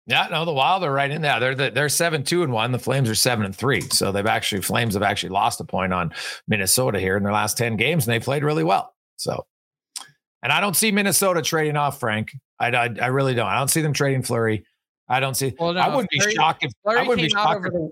[0.06, 1.40] Yeah, no, the Wild are right in there.
[1.40, 2.72] They're the, they're seven two and one.
[2.72, 3.82] The Flames are seven and three.
[3.92, 6.12] So they've actually Flames have actually lost a point on
[6.48, 8.96] Minnesota here in their last ten games, and they played really well.
[9.18, 9.46] So,
[10.42, 12.32] and I don't see Minnesota trading off Frank.
[12.60, 13.46] I, I, I really don't.
[13.46, 14.66] I don't see them trading Fleury.
[15.08, 15.54] I don't see.
[15.60, 17.92] Well, no, I wouldn't be shocked if I wouldn't be shocked if, the,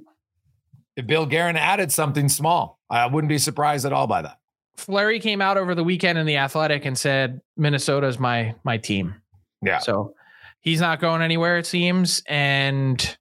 [0.95, 2.79] if Bill Guerin added something small.
[2.89, 4.39] I wouldn't be surprised at all by that.
[4.77, 9.15] Fleury came out over the weekend in the athletic and said, Minnesota's my, my team.
[9.61, 9.79] Yeah.
[9.79, 10.13] So
[10.61, 12.21] he's not going anywhere, it seems.
[12.27, 13.17] And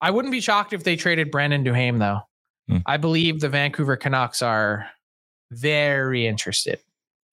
[0.00, 2.20] I wouldn't be shocked if they traded Brandon Duhaime, though.
[2.68, 2.78] Hmm.
[2.86, 4.86] I believe the Vancouver Canucks are
[5.52, 6.80] very interested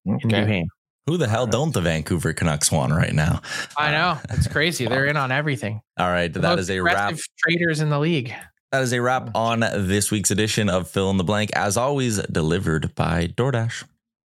[0.04, 0.28] in Okay.
[0.28, 0.66] Duhaime.
[1.06, 3.42] Who the hell don't the Vancouver Canucks want right now?
[3.76, 4.18] I know.
[4.30, 4.86] It's crazy.
[4.86, 5.80] They're in on everything.
[5.98, 6.94] All right, The that most is a wrap.
[7.10, 8.32] aggressive traders in the league.
[8.74, 11.52] That is a wrap on this week's edition of Fill in the Blank.
[11.54, 13.84] As always, delivered by DoorDash.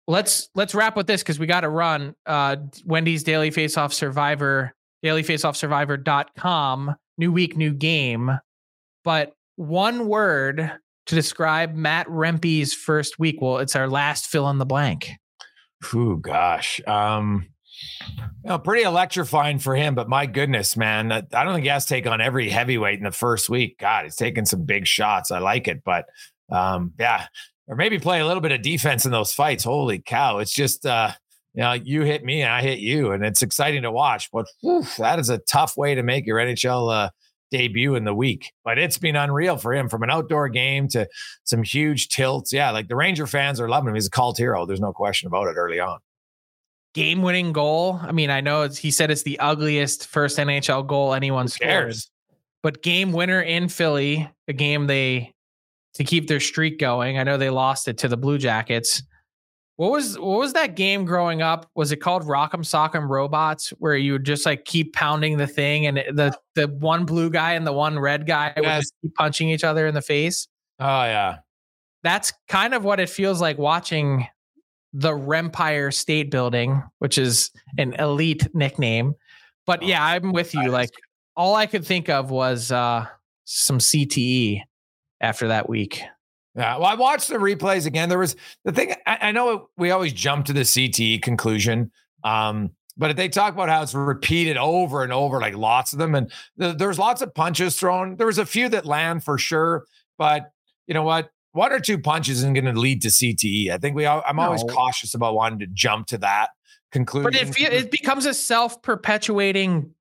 [0.05, 2.13] Let's let's wrap with this because we got to run.
[2.25, 4.73] Uh, Wendy's Daily Face Off Survivor,
[5.05, 6.95] dailyfaceoffsurvivor.com.
[7.17, 8.37] New week, new game.
[9.05, 10.73] But one word
[11.05, 13.37] to describe Matt Rempe's first week.
[13.39, 15.09] Well, it's our last fill in the blank.
[15.95, 16.81] Ooh, gosh.
[16.85, 17.47] Um,
[18.63, 21.93] pretty electrifying for him, but my goodness, man, I I don't think he has to
[21.93, 23.77] take on every heavyweight in the first week.
[23.79, 25.31] God, he's taking some big shots.
[25.31, 26.05] I like it, but
[26.51, 27.27] um, yeah,
[27.67, 29.63] or maybe play a little bit of defense in those fights.
[29.63, 30.39] Holy cow.
[30.39, 31.11] It's just, uh,
[31.53, 34.29] you know, you hit me and I hit you, and it's exciting to watch.
[34.31, 37.09] But whew, that is a tough way to make your NHL uh,
[37.51, 38.51] debut in the week.
[38.65, 41.07] But it's been unreal for him from an outdoor game to
[41.43, 42.51] some huge tilts.
[42.51, 43.95] Yeah, like the Ranger fans are loving him.
[43.95, 44.65] He's a cult hero.
[44.65, 45.99] There's no question about it early on.
[46.93, 47.99] Game winning goal.
[48.01, 51.49] I mean, I know it's, he said it's the ugliest first NHL goal anyone Who
[51.49, 51.95] scored.
[52.61, 55.33] but game winner in Philly, a game they
[55.95, 57.17] to keep their streak going.
[57.17, 59.03] I know they lost it to the Blue Jackets.
[59.77, 61.67] What was what was that game growing up?
[61.73, 65.87] Was it called Rock'em Sock'em Robots, where you would just like keep pounding the thing,
[65.87, 69.49] and the the one blue guy and the one red guy would just keep punching
[69.49, 70.47] each other in the face?
[70.79, 71.37] Oh yeah.
[72.03, 74.27] That's kind of what it feels like watching
[74.93, 79.15] the Rempire State Building, which is an elite nickname.
[79.65, 80.69] But yeah, I'm with you.
[80.69, 80.91] Like
[81.35, 83.07] all I could think of was uh
[83.45, 84.61] some CTE
[85.21, 86.03] after that week.
[86.55, 88.09] Yeah, well, I watched the replays again.
[88.09, 88.93] There was the thing.
[89.07, 91.91] I, I know we always jump to the CTE conclusion,
[92.23, 96.13] um, but they talk about how it's repeated over and over, like lots of them,
[96.13, 98.17] and th- there's lots of punches thrown.
[98.17, 99.85] There was a few that land for sure,
[100.19, 100.51] but
[100.85, 101.31] you know what?
[101.53, 103.69] One or two punches isn't going to lead to CTE.
[103.69, 104.05] I think we.
[104.05, 104.73] I'm always No.
[104.73, 106.49] cautious about wanting to jump to that
[106.91, 107.31] conclusion.
[107.31, 109.93] But it, it becomes a self-perpetuating,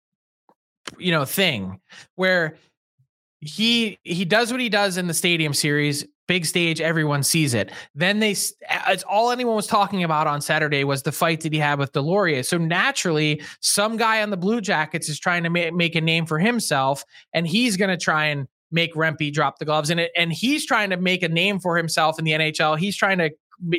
[0.98, 1.80] you know, thing
[2.16, 2.56] where
[3.40, 7.70] he he does what he does in the stadium series, big stage, everyone sees it.
[7.94, 11.58] Then they it's all anyone was talking about on Saturday was the fight that he
[11.58, 12.46] had with Deslauriers.
[12.46, 16.24] So naturally, some guy on the Blue Jackets is trying to ma- make a name
[16.24, 20.10] for himself, and he's going to try and make Rempe drop the gloves in it,
[20.16, 22.78] and he's trying to make a name for himself in the NHL.
[22.78, 23.76] He's trying to ma-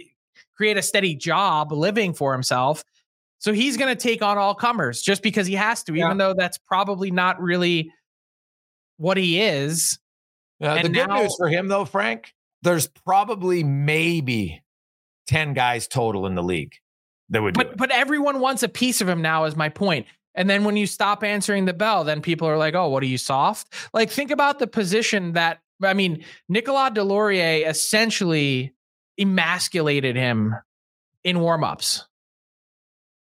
[0.55, 2.83] create a steady job living for himself.
[3.39, 6.05] So he's going to take on all comers just because he has to, Yeah.
[6.05, 7.91] even though that's probably not really
[8.97, 9.97] what he is.
[10.61, 14.61] Uh, the and good now- news for him, though, Frank, there's probably maybe
[15.27, 16.75] ten guys total in the league
[17.29, 20.05] that would But but everyone wants a piece of him now, is my point.
[20.35, 23.07] And then when you stop answering the bell, then people are like, "Oh, what are
[23.07, 28.73] you soft?" Like think about the position that I mean, Nicolas Deslauriers essentially
[29.17, 30.55] emasculated him
[31.23, 32.03] in warmups,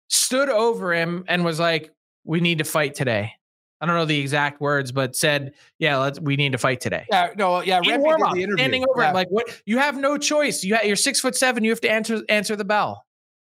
[0.08, 1.91] stood over him, and was like,
[2.24, 3.34] "We need to fight today."
[3.82, 6.18] I don't know the exact words, but said, "Yeah, let's.
[6.20, 7.82] We need to fight today." Yeah, no, yeah.
[7.84, 9.10] in warm up, standing over yeah.
[9.10, 9.62] him, like what?
[9.66, 10.64] You have no choice.
[10.64, 11.66] You ha- you're six foot seven.
[11.66, 13.06] You have to answer answer the bell.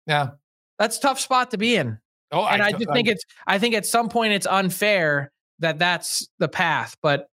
[0.08, 0.30] yeah.
[0.80, 2.00] That's a tough spot to be in.
[2.34, 3.24] Oh, And I just think it's.
[3.48, 6.98] I think at some point it's unfair that that's the path.
[7.02, 7.28] But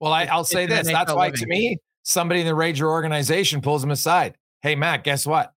[0.00, 0.86] Well, I, I'll say this.
[0.86, 1.40] That's why, living.
[1.40, 4.36] to me, somebody in the Ranger organization pulls him aside.
[4.62, 5.52] Hey, Matt, guess what?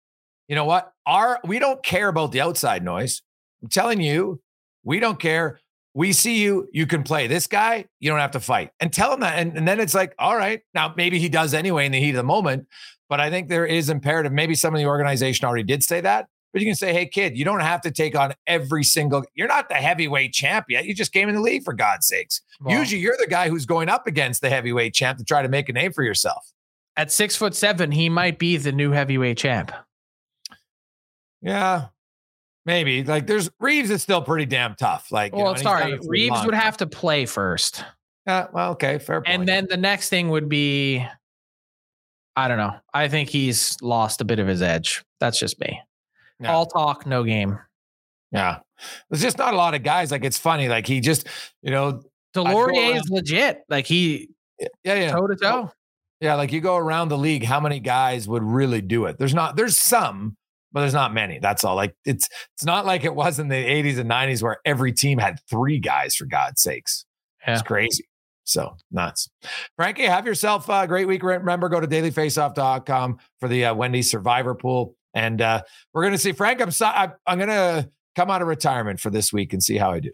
[0.47, 0.91] You know what?
[1.05, 3.21] Our we don't care about the outside noise.
[3.63, 4.41] I'm telling you,
[4.83, 5.59] we don't care.
[5.93, 6.67] We see you.
[6.71, 7.85] You can play this guy.
[7.99, 8.71] You don't have to fight.
[8.79, 9.39] And tell him that.
[9.39, 10.61] And, and then it's like, all right.
[10.73, 12.67] Now maybe he does anyway in the heat of the moment.
[13.09, 14.31] But I think there is imperative.
[14.31, 16.27] Maybe some of the organization already did say that.
[16.53, 19.23] But you can say, hey, kid, you don't have to take on every single.
[19.35, 20.85] You're not the heavyweight champ yet.
[20.85, 22.41] You just came in the league for God's sakes.
[22.59, 25.47] well, Usually you're the guy who's going up against the heavyweight champ to try to
[25.47, 26.51] make a name for yourself.
[26.97, 29.71] at six foot seven, he might be the new heavyweight champ.
[31.41, 31.85] Yeah.
[32.65, 33.03] Maybe.
[33.03, 35.11] Like there's Reaves is still pretty damn tough.
[35.11, 36.45] Like, know, well, done sorry, Reaves long.
[36.47, 37.83] would have to play first,
[38.27, 39.33] Yeah, well, okay, fair point.
[39.33, 41.05] and then the next thing would be.
[42.35, 42.75] I don't know.
[42.93, 45.03] I think he's lost a bit of his edge.
[45.19, 45.81] That's just me.
[46.49, 47.59] All talk, no game.
[48.31, 48.59] yeah.
[49.09, 50.11] There's just not a lot of guys.
[50.11, 50.67] Like it's funny.
[50.67, 51.27] Like he just,
[51.61, 52.01] you know,
[52.35, 53.61] Deslauriers is legit.
[53.69, 54.29] Like he
[54.59, 55.11] yeah, yeah.
[55.11, 55.71] toe to toe.
[56.19, 59.17] Yeah, like you go around the league, how many guys would really do it?
[59.17, 60.37] There's not, there's some,
[60.71, 61.39] but there's not many.
[61.39, 61.75] That's all.
[61.75, 65.17] Like it's it's not like it was in the 80s and 90s where every team
[65.17, 67.05] had three guys, for God's sakes.
[67.45, 67.53] Yeah.
[67.53, 68.07] It's crazy.
[68.43, 69.29] So nuts.
[69.75, 71.23] Frankie, have yourself a great week.
[71.23, 74.95] Remember, go to dailyfaceoff.com for the uh, Wendy's Survivor Pool.
[75.13, 75.61] And uh,
[75.93, 76.61] we're going to see Frank.
[76.61, 79.77] I'm, so, I, I'm going to come out of retirement for this week and see
[79.77, 80.11] how I do.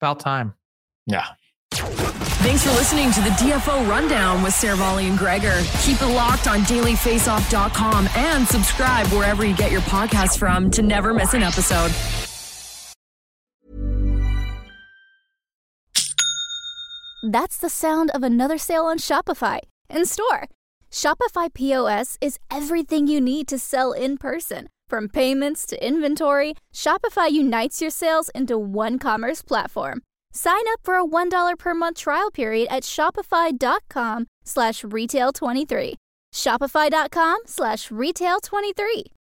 [0.00, 0.54] About time.
[1.06, 1.26] Yeah.
[1.70, 5.60] Thanks for listening to the DFO Rundown with Seravalli and Gregor.
[5.82, 11.12] Keep it locked on dailyfaceoff.com and subscribe wherever you get your podcasts from to never
[11.12, 11.92] miss an episode.
[17.22, 19.58] That's the sound of another sale on Shopify
[19.90, 20.48] in store.
[20.90, 24.68] Shopify POS is everything you need to sell in person.
[24.88, 30.02] From payments to inventory, Shopify unites your sales into one commerce platform.
[30.32, 35.94] Sign up for a $1 per month trial period at shopify.com slash retail 23.
[36.32, 39.04] Shopify.com slash retail 23.